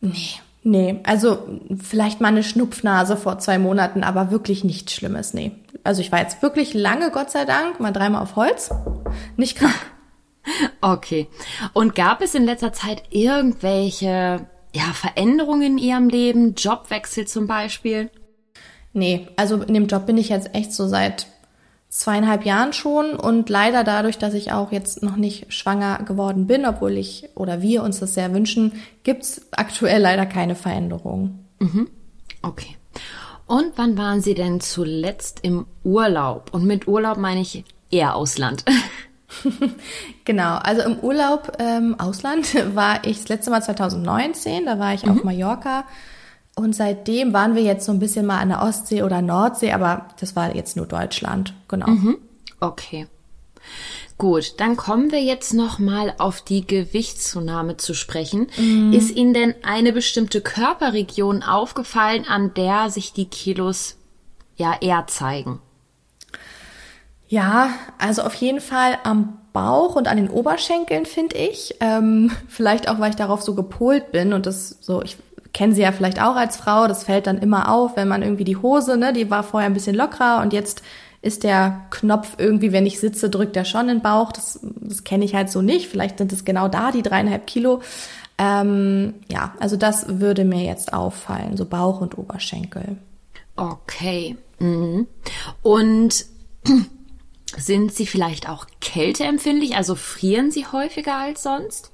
Nee. 0.05 0.41
Nee, 0.67 1.01
also 1.03 1.47
vielleicht 1.79 2.23
mal 2.23 2.29
eine 2.29 2.43
Schnupfnase 2.43 3.19
vor 3.19 3.39
zwei 3.39 3.59
Monaten, 3.59 4.03
aber 4.03 4.31
wirklich 4.31 4.65
nichts 4.65 4.95
Schlimmes, 4.95 5.35
nee. 5.35 5.53
Also 5.85 6.01
ich 6.01 6.11
war 6.11 6.21
jetzt 6.21 6.41
wirklich 6.41 6.73
lange, 6.73 7.11
Gott 7.11 7.31
sei 7.31 7.45
Dank, 7.45 7.81
mal 7.81 7.93
dreimal 7.93 8.23
auf 8.23 8.37
Holz, 8.37 8.71
nicht 9.37 9.59
krank. 9.59 9.75
Okay. 10.83 11.29
Und 11.73 11.95
gab 11.95 12.21
es 12.21 12.35
in 12.35 12.45
letzter 12.45 12.75
Zeit 12.75 13.05
irgendwelche 13.09 14.47
ja, 14.75 14.93
Veränderungen 14.93 15.63
in 15.63 15.79
Ihrem 15.79 16.11
Leben, 16.11 16.55
Jobwechsel 16.55 17.27
zum 17.27 17.47
Beispiel? 17.47 18.11
Nee, 18.93 19.27
also 19.37 19.63
in 19.63 19.73
dem 19.73 19.87
Job 19.87 20.05
bin 20.05 20.19
ich 20.19 20.29
jetzt 20.29 20.55
echt 20.55 20.75
so 20.75 20.87
seit 20.87 21.29
zweieinhalb 21.95 22.45
Jahren 22.45 22.73
schon 22.73 23.15
und 23.15 23.49
leider 23.49 23.85
dadurch, 23.85 24.19
dass 24.19 24.35
ich 24.35 24.51
auch 24.51 24.73
jetzt 24.73 25.05
noch 25.05 25.15
nicht 25.15 25.53
schwanger 25.53 25.99
geworden 25.99 26.49
bin, 26.49 26.67
obwohl 26.67 26.97
ich 26.97 27.29
oder 27.37 27.63
wir 27.63 27.85
uns 27.85 28.01
das 28.01 28.15
sehr 28.15 28.35
wünschen, 28.35 28.73
gibt's 29.05 29.47
aktuell 29.53 30.03
leider 30.03 30.27
keine 30.27 30.57
Veränderungen. 30.57 31.47
Mhm. 31.61 31.89
Okay. 32.43 32.77
Und 33.47 33.75
wann 33.77 33.97
waren 33.97 34.21
Sie 34.21 34.35
denn 34.35 34.61
zuletzt 34.61 35.41
im 35.43 35.67
Urlaub? 35.85 36.53
Und 36.53 36.65
mit 36.65 36.89
Urlaub 36.89 37.17
meine 37.17 37.43
ich 37.43 37.65
eher 37.93 38.17
Ausland. 38.17 38.65
genau, 40.25 40.57
also 40.57 40.83
im 40.83 40.99
Urlaub 40.99 41.53
ähm, 41.61 41.95
Ausland 42.01 42.55
war 42.75 43.05
ich 43.05 43.19
das 43.19 43.29
letzte 43.29 43.51
Mal 43.53 43.63
2019, 43.63 44.67
da 44.67 44.81
war 44.81 44.95
ich 44.95 45.07
mhm. 45.07 45.13
auf 45.13 45.25
Mallorca 45.25 45.85
und 46.57 46.75
seitdem 46.75 47.33
waren 47.33 47.55
wir 47.55 47.63
jetzt 47.63 47.87
so 47.87 47.93
ein 47.93 47.99
bisschen 47.99 48.27
mal 48.27 48.39
an 48.39 48.51
der 48.51 48.63
Ostsee 48.63 49.03
oder 49.03 49.23
Nordsee, 49.23 49.73
aber 49.73 50.09
das 50.21 50.37
war 50.37 50.55
jetzt 50.55 50.77
nur 50.77 50.87
Deutschland, 50.87 51.55
genau. 51.69 51.89
Mhm. 51.89 52.19
Okay. 52.61 53.07
Gut, 54.17 54.55
dann 54.59 54.77
kommen 54.77 55.11
wir 55.11 55.23
jetzt 55.23 55.55
noch 55.55 55.81
mal 55.81 56.15
auf 56.19 56.41
die 56.41 56.65
Gewichtszunahme 56.65 57.77
zu 57.77 57.95
sprechen. 57.95 58.47
Mhm. 58.57 58.93
Ist 58.93 59.11
Ihnen 59.11 59.35
denn 59.35 59.55
eine 59.65 59.93
bestimmte 59.93 60.41
Körperregion 60.41 61.43
aufgefallen, 61.43 62.25
an 62.29 62.55
der 62.55 62.91
sich 62.91 63.13
die 63.13 63.27
Kilos 63.27 63.97
ja 64.57 64.77
eher 64.81 65.09
zeigen? 65.09 65.61
Ja, 67.27 67.71
also 67.99 68.23
auf 68.23 68.35
jeden 68.35 68.61
Fall 68.61 68.99
am 69.03 69.39
Bauch 69.53 69.97
und 69.97 70.07
an 70.07 70.19
den 70.19 70.31
Oberschenkeln 70.31 71.07
finde 71.07 71.37
ich. 71.37 71.75
Ähm, 71.81 72.31
vielleicht 72.49 72.89
auch, 72.89 73.01
weil 73.01 73.11
ich 73.11 73.17
darauf 73.17 73.43
so 73.43 73.55
gepolt 73.57 74.13
bin 74.13 74.33
und 74.33 74.47
das 74.47 74.79
so, 74.81 75.03
ich 75.03 75.17
kennen 75.55 75.73
Sie 75.73 75.83
ja 75.83 75.93
vielleicht 75.93 76.21
auch 76.21 76.37
als 76.37 76.57
Frau, 76.57 76.87
das 76.87 77.05
fällt 77.05 77.27
dann 77.27 77.39
immer 77.39 77.73
auf, 77.73 77.97
wenn 77.97 78.09
man 78.09 78.23
irgendwie 78.23 78.45
die 78.45 78.57
Hose, 78.57 78.99
ne, 78.99 79.15
die 79.15 79.31
war 79.31 79.43
vorher 79.43 79.71
ein 79.71 79.75
bisschen 79.75 79.97
lockerer 79.97 80.43
und 80.43 80.53
jetzt 80.53 80.83
ist 81.23 81.43
der 81.43 81.87
Knopf 81.89 82.35
irgendwie, 82.37 82.73
wenn 82.73 82.85
ich 82.85 83.01
sitze, 83.01 83.31
drückt 83.31 83.57
er 83.57 83.65
schon 83.65 83.89
in 83.89 83.97
den 83.97 84.03
Bauch. 84.03 84.31
Das, 84.31 84.61
das 84.63 85.05
kenne 85.05 85.25
ich 85.25 85.35
halt 85.35 85.51
so 85.51 85.63
nicht. 85.63 85.89
Vielleicht 85.89 86.19
sind 86.19 86.35
es 86.35 86.45
genau 86.45 86.69
da 86.69 86.93
die 86.93 87.01
dreieinhalb 87.01 87.47
Kilo. 87.47 87.81
Ähm, 88.37 89.15
ja, 89.33 89.55
also 89.59 89.77
das 89.77 90.21
würde 90.21 90.45
mir 90.45 90.63
jetzt 90.65 90.93
auffallen, 90.93 91.57
so 91.57 91.65
Bauch 91.65 92.03
und 92.03 92.19
Oberschenkel. 92.19 92.99
Okay. 93.57 94.37
Mhm. 94.59 95.07
Und 95.63 96.27
sind 97.57 97.95
Sie 97.95 98.07
vielleicht 98.07 98.47
auch 98.47 98.67
kälteempfindlich? 98.83 99.77
Also 99.77 99.95
frieren 99.95 100.51
Sie 100.51 100.67
häufiger 100.67 101.17
als 101.17 101.43
sonst? 101.43 101.94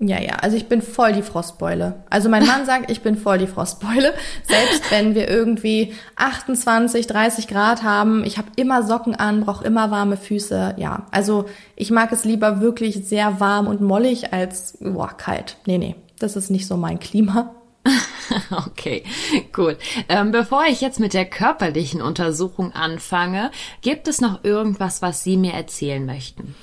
Ja, 0.00 0.20
ja, 0.20 0.34
also 0.42 0.56
ich 0.56 0.68
bin 0.68 0.80
voll 0.80 1.12
die 1.12 1.22
Frostbeule. 1.22 2.04
Also 2.08 2.28
mein 2.28 2.46
Mann 2.46 2.64
sagt, 2.64 2.88
ich 2.88 3.00
bin 3.00 3.16
voll 3.16 3.38
die 3.38 3.48
Frostbeule. 3.48 4.14
Selbst 4.46 4.88
wenn 4.92 5.16
wir 5.16 5.28
irgendwie 5.28 5.92
28, 6.14 7.08
30 7.08 7.48
Grad 7.48 7.82
haben, 7.82 8.22
ich 8.22 8.38
habe 8.38 8.46
immer 8.54 8.84
Socken 8.84 9.16
an, 9.16 9.40
brauche 9.40 9.64
immer 9.64 9.90
warme 9.90 10.16
Füße. 10.16 10.76
Ja, 10.76 11.06
also 11.10 11.46
ich 11.74 11.90
mag 11.90 12.12
es 12.12 12.24
lieber 12.24 12.60
wirklich 12.60 13.08
sehr 13.08 13.40
warm 13.40 13.66
und 13.66 13.80
mollig 13.80 14.32
als 14.32 14.78
boah, 14.80 15.16
kalt. 15.16 15.56
Nee, 15.66 15.78
nee, 15.78 15.96
das 16.20 16.36
ist 16.36 16.50
nicht 16.50 16.68
so 16.68 16.76
mein 16.76 17.00
Klima. 17.00 17.54
Okay, 18.50 19.04
gut. 19.54 19.78
Ähm, 20.10 20.32
bevor 20.32 20.64
ich 20.66 20.82
jetzt 20.82 21.00
mit 21.00 21.14
der 21.14 21.24
körperlichen 21.24 22.02
Untersuchung 22.02 22.72
anfange, 22.72 23.50
gibt 23.80 24.06
es 24.06 24.20
noch 24.20 24.44
irgendwas, 24.44 25.00
was 25.00 25.24
Sie 25.24 25.38
mir 25.38 25.54
erzählen 25.54 26.04
möchten? 26.04 26.54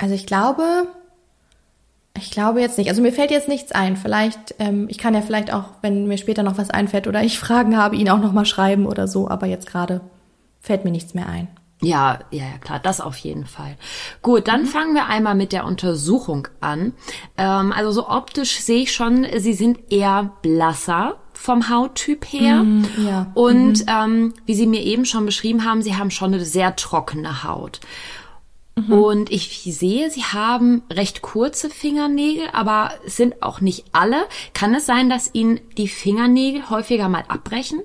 Also 0.00 0.14
ich 0.14 0.26
glaube, 0.26 0.88
ich 2.16 2.30
glaube 2.30 2.60
jetzt 2.60 2.78
nicht. 2.78 2.88
Also 2.88 3.02
mir 3.02 3.12
fällt 3.12 3.30
jetzt 3.30 3.48
nichts 3.48 3.72
ein. 3.72 3.96
Vielleicht, 3.96 4.54
ähm, 4.58 4.86
ich 4.88 4.98
kann 4.98 5.14
ja 5.14 5.20
vielleicht 5.20 5.52
auch, 5.52 5.64
wenn 5.82 6.06
mir 6.06 6.18
später 6.18 6.42
noch 6.42 6.58
was 6.58 6.70
einfällt 6.70 7.06
oder 7.06 7.22
ich 7.22 7.38
Fragen 7.40 7.76
habe, 7.76 7.96
ihn 7.96 8.08
auch 8.08 8.20
noch 8.20 8.32
mal 8.32 8.46
schreiben 8.46 8.86
oder 8.86 9.06
so. 9.06 9.28
Aber 9.28 9.46
jetzt 9.46 9.66
gerade 9.66 10.00
fällt 10.60 10.84
mir 10.84 10.90
nichts 10.90 11.14
mehr 11.14 11.28
ein. 11.28 11.48
Ja, 11.82 12.18
ja, 12.30 12.44
ja, 12.44 12.58
klar, 12.60 12.78
das 12.78 13.00
auf 13.00 13.16
jeden 13.16 13.46
Fall. 13.46 13.76
Gut, 14.20 14.48
dann 14.48 14.62
mhm. 14.62 14.66
fangen 14.66 14.94
wir 14.94 15.06
einmal 15.06 15.34
mit 15.34 15.52
der 15.52 15.64
Untersuchung 15.64 16.48
an. 16.60 16.92
Ähm, 17.38 17.72
also 17.72 17.90
so 17.90 18.08
optisch 18.08 18.60
sehe 18.60 18.82
ich 18.82 18.92
schon, 18.92 19.26
Sie 19.38 19.54
sind 19.54 19.90
eher 19.90 20.30
blasser 20.42 21.16
vom 21.32 21.70
Hauttyp 21.70 22.26
her. 22.26 22.64
Mm, 22.64 22.84
ja. 23.06 23.30
Und 23.32 23.80
mhm. 23.80 23.86
ähm, 23.88 24.34
wie 24.44 24.54
Sie 24.54 24.66
mir 24.66 24.82
eben 24.82 25.06
schon 25.06 25.24
beschrieben 25.24 25.64
haben, 25.64 25.80
Sie 25.80 25.96
haben 25.96 26.10
schon 26.10 26.34
eine 26.34 26.44
sehr 26.44 26.76
trockene 26.76 27.44
Haut. 27.44 27.80
Mhm. 28.76 28.92
Und 28.92 29.30
ich 29.30 29.62
sehe, 29.64 30.10
Sie 30.10 30.22
haben 30.22 30.82
recht 30.90 31.22
kurze 31.22 31.70
Fingernägel, 31.70 32.48
aber 32.52 32.92
es 33.06 33.16
sind 33.16 33.42
auch 33.42 33.60
nicht 33.60 33.86
alle. 33.92 34.24
Kann 34.54 34.74
es 34.74 34.86
sein, 34.86 35.10
dass 35.10 35.34
Ihnen 35.34 35.60
die 35.76 35.88
Fingernägel 35.88 36.70
häufiger 36.70 37.08
mal 37.08 37.24
abbrechen? 37.28 37.80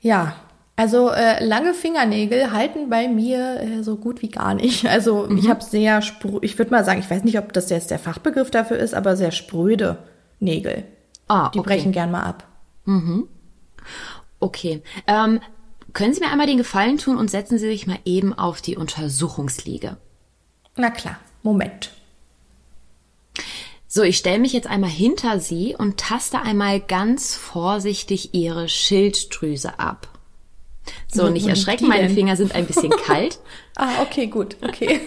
Ja, 0.00 0.36
also 0.76 1.10
äh, 1.10 1.44
lange 1.44 1.74
Fingernägel 1.74 2.52
halten 2.52 2.88
bei 2.88 3.08
mir 3.08 3.60
äh, 3.60 3.82
so 3.82 3.96
gut 3.96 4.22
wie 4.22 4.28
gar 4.28 4.54
nicht. 4.54 4.84
Also 4.88 5.26
mhm. 5.28 5.36
ich 5.36 5.48
habe 5.50 5.64
sehr, 5.64 6.00
ich 6.42 6.56
würde 6.56 6.70
mal 6.70 6.84
sagen, 6.84 7.00
ich 7.00 7.10
weiß 7.10 7.24
nicht, 7.24 7.38
ob 7.38 7.52
das 7.52 7.68
jetzt 7.70 7.90
der 7.90 7.98
Fachbegriff 7.98 8.50
dafür 8.50 8.76
ist, 8.78 8.94
aber 8.94 9.16
sehr 9.16 9.32
spröde 9.32 9.98
Nägel. 10.38 10.84
Ah, 11.26 11.50
Die 11.52 11.58
okay. 11.58 11.68
brechen 11.68 11.92
gern 11.92 12.12
mal 12.12 12.22
ab. 12.22 12.46
Mhm. 12.84 13.26
Okay. 14.38 14.82
Ähm, 15.08 15.40
können 15.92 16.14
Sie 16.14 16.20
mir 16.20 16.30
einmal 16.30 16.46
den 16.46 16.58
Gefallen 16.58 16.98
tun 16.98 17.16
und 17.16 17.30
setzen 17.30 17.58
Sie 17.58 17.66
sich 17.66 17.86
mal 17.86 17.98
eben 18.04 18.34
auf 18.34 18.60
die 18.60 18.76
Untersuchungsliege? 18.76 19.96
Na 20.76 20.90
klar, 20.90 21.18
Moment. 21.42 21.90
So, 23.90 24.02
ich 24.02 24.18
stelle 24.18 24.38
mich 24.38 24.52
jetzt 24.52 24.66
einmal 24.66 24.90
hinter 24.90 25.40
Sie 25.40 25.74
und 25.76 25.96
taste 25.98 26.40
einmal 26.40 26.78
ganz 26.78 27.34
vorsichtig 27.34 28.34
Ihre 28.34 28.68
Schilddrüse 28.68 29.78
ab. 29.78 30.08
So, 31.10 31.24
Wo, 31.24 31.28
nicht 31.30 31.46
erschrecken, 31.46 31.88
meine 31.88 32.10
Finger 32.10 32.36
sind 32.36 32.54
ein 32.54 32.66
bisschen 32.66 32.90
kalt. 33.06 33.38
ah, 33.76 34.02
okay, 34.02 34.26
gut, 34.26 34.56
okay. 34.62 35.00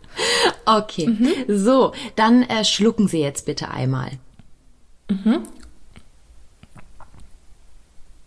okay, 0.66 1.08
mhm. 1.08 1.32
so, 1.48 1.92
dann 2.14 2.42
äh, 2.44 2.64
schlucken 2.64 3.08
Sie 3.08 3.20
jetzt 3.20 3.46
bitte 3.46 3.70
einmal. 3.70 4.12
Mhm. 5.10 5.42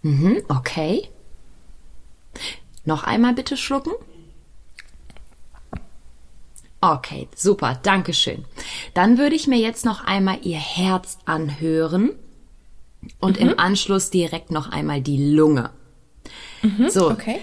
Mhm, 0.01 0.43
okay. 0.49 1.09
Noch 2.85 3.03
einmal 3.03 3.33
bitte 3.33 3.57
schlucken. 3.57 3.93
Okay, 6.81 7.27
super, 7.35 7.79
danke 7.81 8.13
schön. 8.13 8.45
Dann 8.93 9.17
würde 9.17 9.35
ich 9.35 9.47
mir 9.47 9.57
jetzt 9.57 9.85
noch 9.85 10.05
einmal 10.05 10.39
Ihr 10.43 10.59
Herz 10.59 11.17
anhören 11.25 12.11
und 13.19 13.39
mhm. 13.39 13.49
im 13.49 13.59
Anschluss 13.59 14.11
direkt 14.11 14.51
noch 14.51 14.69
einmal 14.69 15.01
die 15.01 15.33
Lunge. 15.33 15.71
Mhm, 16.61 16.89
so. 16.89 17.09
Okay. 17.09 17.39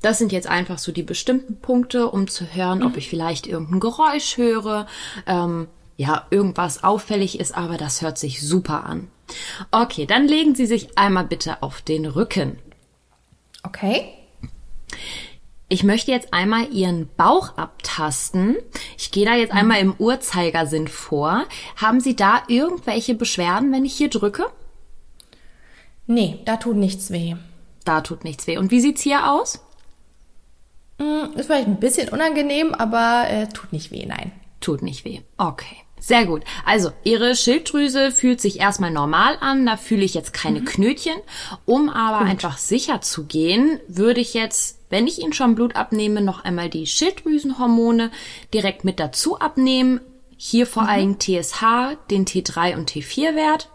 Das 0.00 0.18
sind 0.18 0.32
jetzt 0.32 0.46
einfach 0.46 0.78
so 0.78 0.92
die 0.92 1.02
bestimmten 1.02 1.60
Punkte, 1.60 2.08
um 2.08 2.28
zu 2.28 2.54
hören, 2.54 2.78
mhm. 2.78 2.86
ob 2.86 2.96
ich 2.96 3.08
vielleicht 3.08 3.46
irgendein 3.46 3.80
Geräusch 3.80 4.36
höre, 4.36 4.86
ähm, 5.26 5.68
ja, 5.96 6.26
irgendwas 6.30 6.84
auffällig 6.84 7.40
ist, 7.40 7.56
aber 7.56 7.76
das 7.76 8.00
hört 8.00 8.16
sich 8.18 8.40
super 8.40 8.84
an. 8.84 9.10
Okay, 9.72 10.06
dann 10.06 10.28
legen 10.28 10.54
Sie 10.54 10.66
sich 10.66 10.96
einmal 10.96 11.24
bitte 11.24 11.62
auf 11.62 11.82
den 11.82 12.06
Rücken. 12.06 12.58
Okay. 13.68 14.14
Ich 15.68 15.84
möchte 15.84 16.10
jetzt 16.10 16.32
einmal 16.32 16.72
Ihren 16.72 17.10
Bauch 17.16 17.58
abtasten. 17.58 18.56
Ich 18.96 19.10
gehe 19.10 19.26
da 19.26 19.34
jetzt 19.34 19.52
mhm. 19.52 19.58
einmal 19.58 19.80
im 19.80 19.94
Uhrzeigersinn 19.98 20.88
vor. 20.88 21.44
Haben 21.76 22.00
Sie 22.00 22.16
da 22.16 22.42
irgendwelche 22.48 23.14
Beschwerden, 23.14 23.70
wenn 23.70 23.84
ich 23.84 23.94
hier 23.94 24.08
drücke? 24.08 24.46
Nee, 26.06 26.40
da 26.46 26.56
tut 26.56 26.76
nichts 26.76 27.10
weh. 27.10 27.36
Da 27.84 28.00
tut 28.00 28.24
nichts 28.24 28.46
weh. 28.46 28.56
Und 28.56 28.70
wie 28.70 28.80
sieht's 28.80 29.02
hier 29.02 29.30
aus? 29.30 29.60
Mm, 30.98 31.36
ist 31.36 31.46
vielleicht 31.46 31.68
ein 31.68 31.80
bisschen 31.80 32.08
unangenehm, 32.08 32.72
aber 32.72 33.26
äh, 33.28 33.48
tut 33.48 33.72
nicht 33.74 33.90
weh, 33.90 34.06
nein. 34.06 34.32
Tut 34.60 34.80
nicht 34.80 35.04
weh. 35.04 35.20
Okay. 35.36 35.76
Sehr 36.00 36.26
gut. 36.26 36.42
Also, 36.64 36.92
Ihre 37.04 37.34
Schilddrüse 37.34 38.10
fühlt 38.12 38.40
sich 38.40 38.60
erstmal 38.60 38.90
normal 38.90 39.36
an. 39.40 39.66
Da 39.66 39.76
fühle 39.76 40.04
ich 40.04 40.14
jetzt 40.14 40.32
keine 40.32 40.60
mhm. 40.60 40.64
Knötchen. 40.64 41.16
Um 41.64 41.88
aber 41.88 42.20
gut. 42.20 42.28
einfach 42.28 42.58
sicher 42.58 43.00
zu 43.00 43.24
gehen, 43.24 43.80
würde 43.88 44.20
ich 44.20 44.34
jetzt, 44.34 44.78
wenn 44.90 45.06
ich 45.06 45.20
Ihnen 45.20 45.32
schon 45.32 45.54
Blut 45.54 45.76
abnehme, 45.76 46.20
noch 46.20 46.44
einmal 46.44 46.68
die 46.68 46.86
Schilddrüsenhormone 46.86 48.10
direkt 48.52 48.84
mit 48.84 49.00
dazu 49.00 49.38
abnehmen. 49.38 50.00
Hier 50.36 50.66
vor 50.66 50.84
mhm. 50.84 50.88
allem 50.88 51.18
TSH, 51.18 51.96
den 52.10 52.24
T3 52.24 52.76
und 52.76 52.90
T4-Wert. 52.90 53.70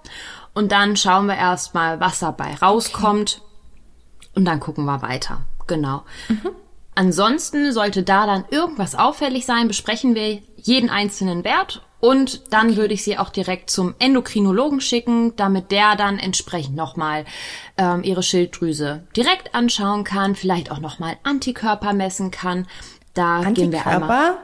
Und 0.53 0.71
dann 0.71 0.95
schauen 0.95 1.25
wir 1.25 1.35
erstmal, 1.35 1.99
was 1.99 2.19
dabei 2.19 2.55
rauskommt. 2.55 3.41
Okay. 3.41 4.29
Und 4.35 4.45
dann 4.45 4.59
gucken 4.59 4.85
wir 4.85 5.01
weiter. 5.01 5.41
Genau. 5.67 6.03
Mhm. 6.29 6.51
Ansonsten 6.95 7.71
sollte 7.71 8.03
da 8.03 8.25
dann 8.25 8.45
irgendwas 8.49 8.95
auffällig 8.95 9.45
sein, 9.45 9.67
besprechen 9.67 10.15
wir 10.15 10.41
jeden 10.57 10.89
einzelnen 10.89 11.43
Wert 11.43 11.81
und 12.03 12.51
dann 12.51 12.75
würde 12.75 12.93
ich 12.93 13.01
sie 13.01 13.17
auch 13.17 13.29
direkt 13.29 13.69
zum 13.69 13.95
Endokrinologen 13.97 14.81
schicken, 14.81 15.37
damit 15.37 15.71
der 15.71 15.95
dann 15.95 16.19
entsprechend 16.19 16.75
nochmal 16.75 17.23
ähm, 17.77 18.03
ihre 18.03 18.21
Schilddrüse 18.21 19.07
direkt 19.15 19.55
anschauen 19.55 20.03
kann, 20.03 20.35
vielleicht 20.35 20.69
auch 20.69 20.79
nochmal 20.79 21.15
Antikörper 21.23 21.93
messen 21.93 22.29
kann. 22.29 22.67
Da 23.13 23.37
Antikörper? 23.37 23.53
gehen 23.53 23.71
wir 23.71 23.87
einmal. 23.87 24.37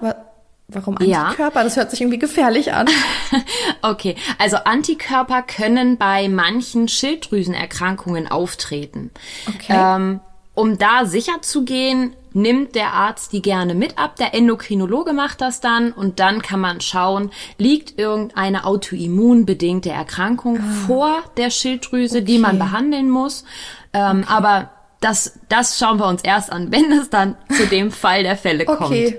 Warum 0.70 0.96
Antikörper? 1.00 1.60
Ja. 1.60 1.63
Das 1.66 1.75
hört 1.75 1.92
sich 1.92 2.00
irgendwie 2.00 2.20
gefährlich 2.20 2.72
an. 2.72 2.88
okay, 3.82 4.16
also 4.38 4.56
Antikörper 4.56 5.42
können 5.42 5.98
bei 5.98 6.30
manchen 6.30 6.88
Schilddrüsenerkrankungen 6.88 8.32
auftreten. 8.32 9.12
Okay. 9.50 9.75
Ähm, 9.75 10.22
um 10.60 10.78
da 10.78 11.06
sicher 11.06 11.42
zu 11.42 11.63
gehen, 11.63 12.16
nimmt 12.34 12.75
der 12.75 12.94
Arzt 12.94 13.34
die 13.34 13.42
gerne 13.42 13.74
mit 13.75 13.98
ab. 13.98 14.16
Der 14.18 14.34
Endokrinologe 14.34 15.13
macht 15.13 15.42
das 15.42 15.62
dann 15.62 15.92
und 15.92 16.20
dann 16.20 16.42
kann 16.42 16.60
man 16.60 16.82
schauen, 16.82 17.32
liegt 17.58 17.98
irgendeine 17.98 18.66
autoimmunbedingte 18.66 19.89
Erkrankung 19.89 20.60
ah. 20.60 20.74
vor 20.86 21.24
der 21.38 21.50
Schilddrüse, 21.50 22.18
okay. 22.18 22.25
die 22.25 22.38
man 22.38 22.60
behandeln 22.60 23.10
muss. 23.10 23.46
Ähm, 23.94 24.24
okay. 24.24 24.34
Aber 24.34 24.70
das, 25.01 25.39
das 25.48 25.80
schauen 25.80 25.98
wir 25.98 26.08
uns 26.08 26.24
erst 26.24 26.51
an, 26.51 26.72
wenn 26.72 26.92
es 26.92 27.10
dann 27.10 27.36
zu 27.56 27.66
dem 27.68 27.92
Fall 27.92 28.24
der 28.24 28.36
Fälle 28.36 28.66
kommt. 28.66 28.82
Okay, 28.82 29.18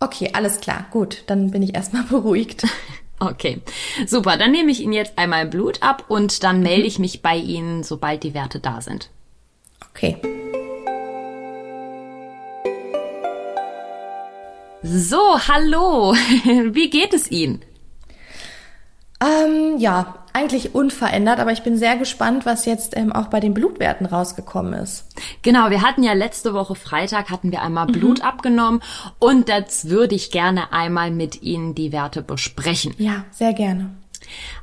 okay, 0.00 0.30
alles 0.32 0.60
klar, 0.60 0.86
gut, 0.90 1.24
dann 1.26 1.50
bin 1.50 1.62
ich 1.62 1.74
erstmal 1.74 2.02
beruhigt. 2.10 2.66
Okay, 3.24 3.60
super. 4.04 4.36
Dann 4.36 4.50
nehme 4.50 4.72
ich 4.72 4.80
Ihnen 4.80 4.94
jetzt 4.94 5.16
einmal 5.16 5.46
Blut 5.46 5.80
ab 5.80 6.06
und 6.08 6.42
dann 6.42 6.60
melde 6.60 6.80
mhm. 6.80 6.86
ich 6.88 6.98
mich 6.98 7.22
bei 7.22 7.36
Ihnen, 7.36 7.84
sobald 7.84 8.24
die 8.24 8.34
Werte 8.34 8.58
da 8.58 8.80
sind. 8.80 9.10
Okay. 9.90 10.41
So, 14.84 15.38
hallo. 15.46 16.12
Wie 16.74 16.90
geht 16.90 17.14
es 17.14 17.30
Ihnen? 17.30 17.62
Ähm, 19.20 19.78
ja, 19.78 20.16
eigentlich 20.32 20.74
unverändert, 20.74 21.38
aber 21.38 21.52
ich 21.52 21.62
bin 21.62 21.76
sehr 21.76 21.96
gespannt, 21.96 22.46
was 22.46 22.64
jetzt 22.64 22.96
ähm, 22.96 23.12
auch 23.12 23.28
bei 23.28 23.38
den 23.38 23.54
Blutwerten 23.54 24.06
rausgekommen 24.06 24.72
ist. 24.72 25.06
Genau, 25.42 25.70
wir 25.70 25.82
hatten 25.82 26.02
ja 26.02 26.14
letzte 26.14 26.52
Woche 26.52 26.74
Freitag 26.74 27.30
hatten 27.30 27.52
wir 27.52 27.62
einmal 27.62 27.86
mhm. 27.86 27.92
Blut 27.92 28.24
abgenommen 28.24 28.82
und 29.20 29.48
das 29.48 29.88
würde 29.88 30.16
ich 30.16 30.32
gerne 30.32 30.72
einmal 30.72 31.12
mit 31.12 31.42
Ihnen 31.42 31.76
die 31.76 31.92
Werte 31.92 32.20
besprechen. 32.20 32.92
Ja, 32.98 33.24
sehr 33.30 33.52
gerne. 33.52 33.90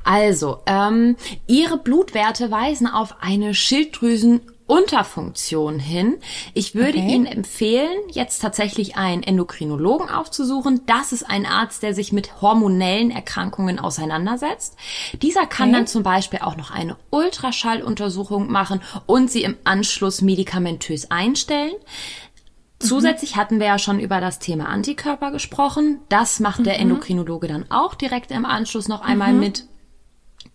Also, 0.04 0.58
ähm, 0.66 1.16
Ihre 1.46 1.78
Blutwerte 1.78 2.50
weisen 2.50 2.86
auf 2.86 3.16
eine 3.22 3.54
Schilddrüsen 3.54 4.42
Unterfunktion 4.70 5.80
hin. 5.80 6.18
Ich 6.54 6.76
würde 6.76 6.98
okay. 6.98 7.12
Ihnen 7.12 7.26
empfehlen, 7.26 7.90
jetzt 8.12 8.40
tatsächlich 8.40 8.96
einen 8.96 9.24
Endokrinologen 9.24 10.08
aufzusuchen. 10.08 10.82
Das 10.86 11.10
ist 11.10 11.24
ein 11.28 11.44
Arzt, 11.44 11.82
der 11.82 11.92
sich 11.92 12.12
mit 12.12 12.40
hormonellen 12.40 13.10
Erkrankungen 13.10 13.80
auseinandersetzt. 13.80 14.76
Dieser 15.22 15.46
kann 15.46 15.70
okay. 15.70 15.78
dann 15.78 15.86
zum 15.88 16.04
Beispiel 16.04 16.38
auch 16.38 16.56
noch 16.56 16.70
eine 16.70 16.96
Ultraschalluntersuchung 17.10 18.48
machen 18.48 18.80
und 19.06 19.28
sie 19.28 19.42
im 19.42 19.56
Anschluss 19.64 20.22
medikamentös 20.22 21.10
einstellen. 21.10 21.74
Mhm. 21.74 22.86
Zusätzlich 22.86 23.34
hatten 23.34 23.58
wir 23.58 23.66
ja 23.66 23.78
schon 23.80 23.98
über 23.98 24.20
das 24.20 24.38
Thema 24.38 24.68
Antikörper 24.68 25.32
gesprochen. 25.32 25.98
Das 26.08 26.38
macht 26.38 26.64
der 26.64 26.74
mhm. 26.74 26.82
Endokrinologe 26.82 27.48
dann 27.48 27.68
auch 27.72 27.96
direkt 27.96 28.30
im 28.30 28.44
Anschluss 28.44 28.86
noch 28.86 29.00
einmal 29.00 29.32
mhm. 29.32 29.40
mit. 29.40 29.64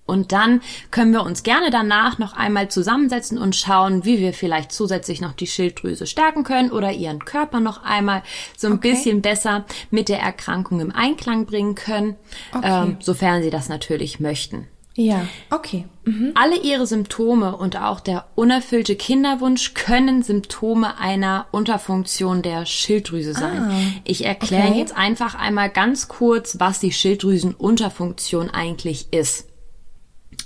Und 0.05 0.31
dann 0.31 0.61
können 0.91 1.11
wir 1.11 1.23
uns 1.23 1.43
gerne 1.43 1.71
danach 1.71 2.19
noch 2.19 2.33
einmal 2.33 2.69
zusammensetzen 2.69 3.37
und 3.37 3.55
schauen, 3.55 4.05
wie 4.05 4.19
wir 4.19 4.33
vielleicht 4.33 4.71
zusätzlich 4.71 5.19
noch 5.19 5.33
die 5.33 5.47
Schilddrüse 5.47 6.05
stärken 6.05 6.43
können 6.43 6.71
oder 6.71 6.91
ihren 6.91 7.25
Körper 7.25 7.59
noch 7.59 7.83
einmal 7.83 8.21
so 8.55 8.67
ein 8.67 8.73
okay. 8.73 8.91
bisschen 8.91 9.21
besser 9.21 9.65
mit 9.89 10.09
der 10.09 10.19
Erkrankung 10.19 10.79
im 10.79 10.91
Einklang 10.91 11.45
bringen 11.45 11.75
können, 11.75 12.15
okay. 12.53 12.83
ähm, 12.83 12.97
sofern 12.99 13.41
Sie 13.41 13.49
das 13.49 13.67
natürlich 13.67 14.19
möchten. 14.19 14.67
Ja, 14.97 15.27
okay. 15.49 15.85
Mhm. 16.05 16.31
Alle 16.35 16.57
ihre 16.57 16.87
Symptome 16.87 17.57
und 17.57 17.75
auch 17.75 17.99
der 17.99 18.27
unerfüllte 18.35 18.95
Kinderwunsch 18.95 19.73
können 19.73 20.23
Symptome 20.23 20.97
einer 20.97 21.47
Unterfunktion 21.51 22.41
der 22.41 22.65
Schilddrüse 22.65 23.33
sein. 23.33 23.61
Ah, 23.61 23.73
ich 24.05 24.23
erkläre 24.23 24.69
okay. 24.69 24.79
jetzt 24.79 24.95
einfach 24.95 25.35
einmal 25.35 25.69
ganz 25.69 26.07
kurz, 26.07 26.59
was 26.61 26.79
die 26.79 26.93
Schilddrüsenunterfunktion 26.93 28.49
eigentlich 28.49 29.11
ist. 29.11 29.47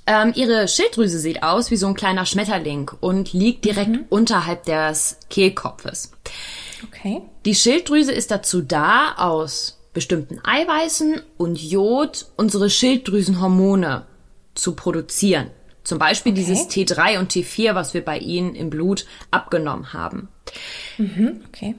Ähm, 0.10 0.34
ihre 0.36 0.68
Schilddrüse 0.68 1.20
sieht 1.20 1.44
aus 1.44 1.70
wie 1.70 1.76
so 1.76 1.86
ein 1.86 1.94
kleiner 1.94 2.26
Schmetterling 2.26 2.90
und 3.00 3.32
liegt 3.32 3.64
direkt 3.64 3.92
mhm. 3.92 4.06
unterhalb 4.10 4.64
des 4.64 5.18
Kehlkopfes. 5.30 6.12
Okay. 6.84 7.22
Die 7.46 7.54
Schilddrüse 7.54 8.12
ist 8.12 8.32
dazu 8.32 8.64
da, 8.64 9.14
aus 9.18 9.78
bestimmten 9.94 10.40
Eiweißen 10.44 11.22
und 11.38 11.62
Jod 11.62 12.26
unsere 12.38 12.72
Schilddrüsenhormone 12.72 14.08
zu 14.56 14.76
produzieren. 14.76 15.52
Zum 15.84 16.00
Beispiel 16.00 16.32
okay. 16.32 16.42
dieses 16.42 16.68
T3 16.68 17.20
und 17.20 17.32
T4, 17.32 17.76
was 17.76 17.94
wir 17.94 18.04
bei 18.04 18.18
Ihnen 18.18 18.56
im 18.56 18.72
Blut 18.72 19.06
abgenommen 19.30 19.94
haben. 19.94 20.30
Mhm, 20.98 21.42
okay. 21.48 21.76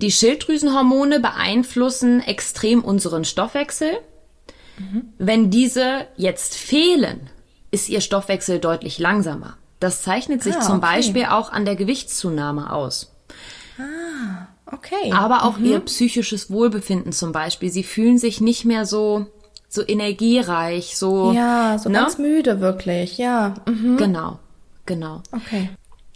Die 0.00 0.12
Schilddrüsenhormone 0.12 1.18
beeinflussen 1.18 2.20
extrem 2.20 2.84
unseren 2.84 3.24
Stoffwechsel. 3.24 3.98
Mhm. 4.78 5.08
Wenn 5.18 5.50
diese 5.50 6.06
jetzt 6.16 6.54
fehlen, 6.56 7.30
ist 7.74 7.88
ihr 7.88 8.00
Stoffwechsel 8.00 8.60
deutlich 8.60 8.98
langsamer. 8.98 9.58
Das 9.80 10.02
zeichnet 10.02 10.42
sich 10.42 10.54
ah, 10.56 10.60
zum 10.60 10.78
okay. 10.78 10.86
Beispiel 10.94 11.24
auch 11.26 11.52
an 11.52 11.64
der 11.64 11.76
Gewichtszunahme 11.76 12.72
aus. 12.72 13.12
Ah, 13.78 14.46
okay. 14.72 15.12
Aber 15.12 15.42
auch 15.44 15.58
mhm. 15.58 15.66
ihr 15.66 15.80
psychisches 15.80 16.50
Wohlbefinden 16.50 17.12
zum 17.12 17.32
Beispiel. 17.32 17.70
Sie 17.70 17.82
fühlen 17.82 18.16
sich 18.16 18.40
nicht 18.40 18.64
mehr 18.64 18.86
so 18.86 19.26
so 19.68 19.82
energiereich, 19.86 20.96
so 20.96 21.32
ja, 21.32 21.78
so 21.78 21.88
ne? 21.88 21.98
ganz 21.98 22.16
müde 22.16 22.60
wirklich, 22.60 23.18
ja. 23.18 23.54
Mhm. 23.66 23.96
Genau, 23.96 24.38
genau. 24.86 25.20
Okay. 25.32 25.68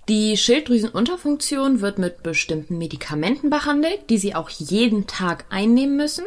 Die 0.08 0.38
Schilddrüsenunterfunktion 0.38 1.82
wird 1.82 1.98
mit 1.98 2.22
bestimmten 2.22 2.78
Medikamenten 2.78 3.50
behandelt, 3.50 4.08
die 4.08 4.16
Sie 4.16 4.34
auch 4.34 4.48
jeden 4.48 5.06
Tag 5.06 5.44
einnehmen 5.50 5.96
müssen. 5.96 6.24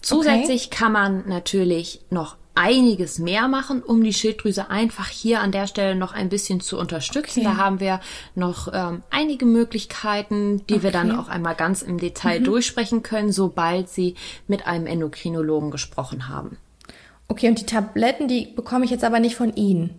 Zusätzlich 0.00 0.68
okay. 0.68 0.76
kann 0.76 0.92
man 0.92 1.28
natürlich 1.28 2.00
noch 2.08 2.36
einiges 2.54 3.18
mehr 3.18 3.46
machen, 3.46 3.82
um 3.82 4.02
die 4.02 4.14
Schilddrüse 4.14 4.70
einfach 4.70 5.08
hier 5.08 5.40
an 5.40 5.52
der 5.52 5.66
Stelle 5.66 5.94
noch 5.94 6.12
ein 6.12 6.30
bisschen 6.30 6.60
zu 6.60 6.78
unterstützen. 6.78 7.40
Okay. 7.40 7.48
Da 7.48 7.56
haben 7.58 7.78
wir 7.78 8.00
noch 8.34 8.68
ähm, 8.72 9.02
einige 9.10 9.44
Möglichkeiten, 9.44 10.64
die 10.68 10.74
okay. 10.74 10.82
wir 10.84 10.90
dann 10.90 11.14
auch 11.14 11.28
einmal 11.28 11.54
ganz 11.54 11.82
im 11.82 11.98
Detail 11.98 12.40
mhm. 12.40 12.44
durchsprechen 12.44 13.02
können, 13.02 13.32
sobald 13.32 13.90
Sie 13.90 14.14
mit 14.48 14.66
einem 14.66 14.86
Endokrinologen 14.86 15.70
gesprochen 15.70 16.28
haben. 16.28 16.56
Okay, 17.28 17.48
und 17.48 17.60
die 17.60 17.66
Tabletten, 17.66 18.28
die 18.28 18.46
bekomme 18.46 18.84
ich 18.84 18.90
jetzt 18.90 19.04
aber 19.04 19.20
nicht 19.20 19.36
von 19.36 19.54
Ihnen. 19.54 19.94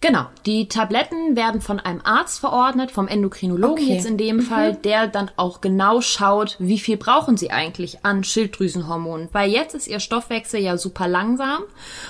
Genau, 0.00 0.26
die 0.44 0.68
Tabletten 0.68 1.36
werden 1.36 1.60
von 1.60 1.80
einem 1.80 2.00
Arzt 2.04 2.40
verordnet, 2.40 2.90
vom 2.90 3.08
Endokrinologen 3.08 3.84
okay. 3.84 3.94
jetzt 3.94 4.06
in 4.06 4.18
dem 4.18 4.36
mhm. 4.36 4.42
Fall, 4.42 4.74
der 4.76 5.06
dann 5.06 5.30
auch 5.36 5.60
genau 5.60 6.00
schaut, 6.00 6.56
wie 6.58 6.78
viel 6.78 6.96
brauchen 6.96 7.36
sie 7.36 7.50
eigentlich 7.50 8.04
an 8.04 8.22
Schilddrüsenhormonen. 8.22 9.28
Weil 9.32 9.50
jetzt 9.50 9.74
ist 9.74 9.88
ihr 9.88 10.00
Stoffwechsel 10.00 10.60
ja 10.60 10.76
super 10.76 11.08
langsam 11.08 11.62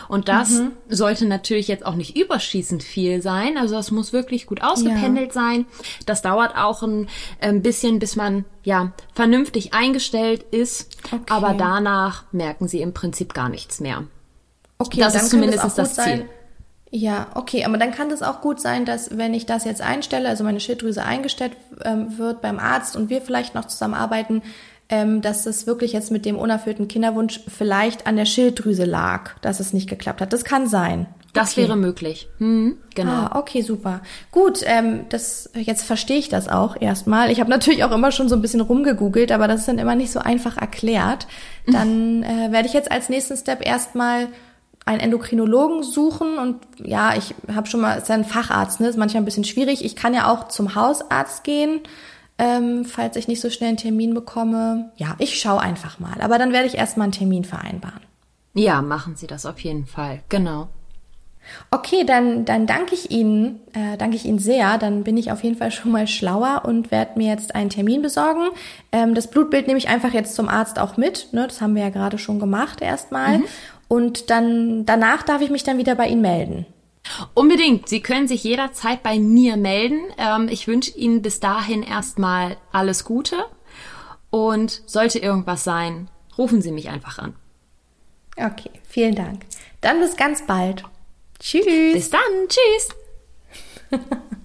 und 0.09 0.29
das 0.29 0.50
mhm. 0.50 0.72
sollte 0.88 1.26
natürlich 1.26 1.68
jetzt 1.68 1.87
auch 1.87 1.94
nicht 1.94 2.16
überschießend 2.16 2.83
viel 2.83 3.22
sein. 3.22 3.57
Also 3.57 3.76
das 3.76 3.90
muss 3.90 4.12
wirklich 4.12 4.46
gut 4.46 4.62
ausgependelt 4.62 5.29
ja. 5.29 5.40
sein. 5.40 5.66
Das 6.07 6.22
dauert 6.22 6.57
auch 6.57 6.83
ein, 6.83 7.09
ein 7.40 7.62
bisschen, 7.62 7.98
bis 7.98 8.16
man 8.16 8.44
ja 8.62 8.92
vernünftig 9.14 9.72
eingestellt 9.74 10.42
ist. 10.50 10.96
Okay. 11.07 11.20
Aber 11.31 11.55
danach 11.55 12.24
merken 12.33 12.68
sie 12.68 12.81
im 12.81 12.92
Prinzip 12.92 13.33
gar 13.33 13.48
nichts 13.48 13.81
mehr. 13.81 14.05
Okay, 14.79 15.00
das 15.00 15.14
ist 15.14 15.31
zumindest 15.31 15.64
das 15.79 15.94
Ziel. 15.94 16.05
Sein 16.05 16.29
ja, 16.90 17.27
okay, 17.35 17.64
aber 17.64 17.79
dann 17.79 17.90
kann 17.90 18.09
das 18.09 18.22
auch 18.22 18.40
gut 18.40 18.61
sein, 18.61 18.85
dass 18.85 19.16
wenn 19.18 19.35
ich 19.35 19.44
das 19.46 19.64
jetzt 19.64 19.83
einstelle, 19.83 20.29
also 20.29 20.44
meine 20.44 20.61
Schilddrüse 20.61 21.05
eingestellt 21.05 21.53
ähm, 21.85 22.18
wird 22.18 22.40
beim 22.40 22.59
Arzt 22.59 22.96
und 22.96 23.11
wir 23.11 23.20
vielleicht 23.20 23.55
noch 23.55 23.64
zusammenarbeiten, 23.66 24.42
ähm, 24.88 25.20
dass 25.20 25.42
das 25.42 25.66
wirklich 25.66 25.92
jetzt 25.92 26.12
mit 26.12 26.25
dem 26.25 26.38
unerfüllten 26.38 26.87
Kinderwunsch 26.87 27.40
vielleicht 27.49 28.07
an 28.07 28.16
der 28.16 28.25
Schilddrüse 28.25 28.85
lag, 28.85 29.33
dass 29.40 29.59
es 29.59 29.72
nicht 29.72 29.88
geklappt 29.88 30.20
hat. 30.20 30.33
Das 30.33 30.44
kann 30.44 30.68
sein. 30.68 31.07
Das 31.33 31.53
okay. 31.53 31.62
wäre 31.62 31.77
möglich. 31.77 32.29
Hm, 32.38 32.79
genau. 32.94 33.11
Ah, 33.11 33.38
okay, 33.38 33.61
super. 33.61 34.01
Gut, 34.31 34.61
ähm, 34.64 35.01
das 35.11 35.51
jetzt 35.55 35.83
verstehe 35.83 36.16
ich 36.16 36.29
das 36.29 36.49
auch 36.49 36.81
erstmal. 36.81 37.31
Ich 37.31 37.40
habe 37.40 37.51
natürlich 37.51 37.85
auch 37.85 37.92
immer 37.92 38.11
schon 38.11 38.29
so 38.29 38.37
ein 38.37 38.40
bisschen 38.40 38.62
rumgegoogelt, 38.62 39.33
aber 39.33 39.49
das 39.49 39.61
ist 39.61 39.68
dann 39.68 39.79
immer 39.79 39.96
nicht 39.96 40.12
so 40.12 40.20
einfach 40.20 40.57
erklärt. 40.57 41.27
Dann 41.66 42.22
äh, 42.22 42.53
werde 42.53 42.68
ich 42.68 42.75
jetzt 42.75 42.92
als 42.92 43.09
nächsten 43.09 43.37
Step 43.37 43.66
erstmal 43.66 44.29
einen 44.87 45.01
Endokrinologen 45.01 45.83
suchen 45.83 46.38
und 46.38 46.61
ja, 46.79 47.16
ich 47.16 47.35
habe 47.53 47.66
schon 47.66 47.81
mal, 47.81 47.99
ist 47.99 48.09
ja 48.09 48.14
ein 48.14 48.25
Facharzt, 48.25 48.81
ne? 48.81 48.88
Ist 48.88 48.96
manchmal 48.96 49.22
ein 49.22 49.27
bisschen 49.27 49.44
schwierig. 49.44 49.85
Ich 49.85 49.96
kann 49.96 50.14
ja 50.14 50.33
auch 50.33 50.49
zum 50.49 50.77
Hausarzt 50.77 51.42
gehen, 51.42 51.81
ähm, 52.38 52.85
falls 52.85 53.16
ich 53.16 53.27
nicht 53.27 53.40
so 53.40 53.51
schnell 53.51 53.70
einen 53.70 53.79
Termin 53.79 54.14
bekomme. 54.14 54.92
Ja, 54.96 55.16
ich 55.18 55.38
schaue 55.40 55.61
einfach 55.61 55.99
mal. 55.99 56.20
Aber 56.20 56.38
dann 56.38 56.53
werde 56.53 56.68
ich 56.68 56.77
erstmal 56.77 57.07
einen 57.07 57.12
Termin 57.12 57.44
vereinbaren. 57.44 58.01
Ja, 58.55 58.81
machen 58.81 59.16
Sie 59.16 59.27
das 59.27 59.44
auf 59.44 59.59
jeden 59.61 59.87
Fall. 59.87 60.22
Genau. 60.29 60.68
Okay, 61.70 62.05
dann, 62.05 62.44
dann 62.44 62.66
danke 62.66 62.94
ich 62.94 63.11
Ihnen, 63.11 63.61
äh, 63.72 63.96
danke 63.96 64.16
ich 64.16 64.25
Ihnen 64.25 64.38
sehr. 64.38 64.79
Dann 64.79 65.05
bin 65.05 65.16
ich 65.16 65.33
auf 65.33 65.42
jeden 65.42 65.57
Fall 65.57 65.70
schon 65.70 65.90
mal 65.92 66.07
schlauer 66.07 66.62
und 66.64 66.90
werde 66.90 67.18
mir 67.18 67.29
jetzt 67.29 67.55
einen 67.55 67.70
Termin 67.70 68.03
besorgen. 68.03 68.49
Ähm, 68.92 69.14
das 69.14 69.31
Blutbild 69.31 69.66
nehme 69.66 69.79
ich 69.79 69.88
einfach 69.88 70.12
jetzt 70.12 70.35
zum 70.35 70.49
Arzt 70.49 70.79
auch 70.79 70.96
mit. 70.96 71.29
Ne? 71.33 71.46
Das 71.46 71.61
haben 71.61 71.75
wir 71.75 71.83
ja 71.83 71.90
gerade 71.90 72.18
schon 72.18 72.38
gemacht 72.38 72.81
erstmal. 72.81 73.38
Mhm. 73.38 73.44
Und 73.88 74.31
dann 74.31 74.85
danach 74.87 75.22
darf 75.22 75.42
ich 75.42 75.51
mich 75.51 75.64
dann 75.64 75.79
wieder 75.79 75.94
bei 75.94 76.09
Ihnen 76.09 76.22
melden. 76.22 76.66
Unbedingt. 77.35 77.88
Sie 77.88 78.01
können 78.01 78.27
sich 78.29 78.42
jederzeit 78.44 79.03
bei 79.03 79.18
mir 79.18 79.57
melden. 79.57 80.01
Ähm, 80.18 80.49
ich 80.51 80.66
wünsche 80.66 80.96
Ihnen 80.96 81.22
bis 81.22 81.40
dahin 81.40 81.83
erstmal 81.83 82.57
alles 82.72 83.05
Gute. 83.05 83.37
Und 84.31 84.83
sollte 84.87 85.18
irgendwas 85.18 85.64
sein, 85.64 86.09
rufen 86.37 86.61
Sie 86.61 86.72
mich 86.72 86.88
einfach 86.88 87.18
an. 87.18 87.35
Okay, 88.37 88.70
vielen 88.87 89.14
Dank. 89.14 89.46
Dann 89.81 90.01
bis 90.01 90.16
ganz 90.16 90.44
bald. 90.46 90.83
Tschüss. 91.38 91.64
Bis 91.92 92.11
dann. 92.11 92.20
Tschüss. 92.49 94.01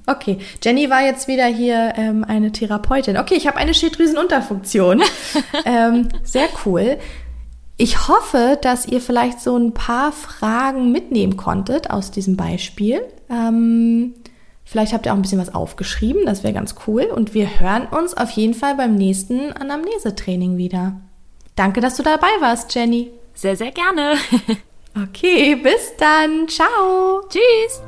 Okay, 0.07 0.39
Jenny 0.63 0.89
war 0.89 1.03
jetzt 1.03 1.27
wieder 1.27 1.45
hier 1.45 1.93
ähm, 1.95 2.25
eine 2.27 2.51
Therapeutin. 2.51 3.17
Okay, 3.17 3.35
ich 3.35 3.47
habe 3.47 3.57
eine 3.57 3.73
Schilddrüsenunterfunktion. 3.73 5.03
ähm, 5.65 6.09
sehr 6.23 6.49
cool. 6.65 6.97
Ich 7.81 8.07
hoffe, 8.07 8.59
dass 8.61 8.85
ihr 8.85 9.01
vielleicht 9.01 9.41
so 9.41 9.57
ein 9.57 9.73
paar 9.73 10.11
Fragen 10.11 10.91
mitnehmen 10.91 11.35
konntet 11.35 11.89
aus 11.89 12.11
diesem 12.11 12.37
Beispiel. 12.37 13.01
Ähm, 13.27 14.13
vielleicht 14.63 14.93
habt 14.93 15.07
ihr 15.07 15.11
auch 15.11 15.15
ein 15.15 15.23
bisschen 15.23 15.41
was 15.41 15.55
aufgeschrieben, 15.55 16.27
das 16.27 16.43
wäre 16.43 16.53
ganz 16.53 16.75
cool. 16.85 17.05
Und 17.05 17.33
wir 17.33 17.59
hören 17.59 17.87
uns 17.87 18.15
auf 18.15 18.29
jeden 18.29 18.53
Fall 18.53 18.75
beim 18.75 18.93
nächsten 18.93 19.51
Anamnesetraining 19.53 20.57
wieder. 20.57 21.01
Danke, 21.55 21.81
dass 21.81 21.97
du 21.97 22.03
dabei 22.03 22.29
warst, 22.39 22.75
Jenny. 22.75 23.09
Sehr, 23.33 23.55
sehr 23.55 23.71
gerne. 23.71 24.13
okay, 25.03 25.55
bis 25.55 25.97
dann. 25.97 26.47
Ciao. 26.47 27.23
Tschüss. 27.29 27.81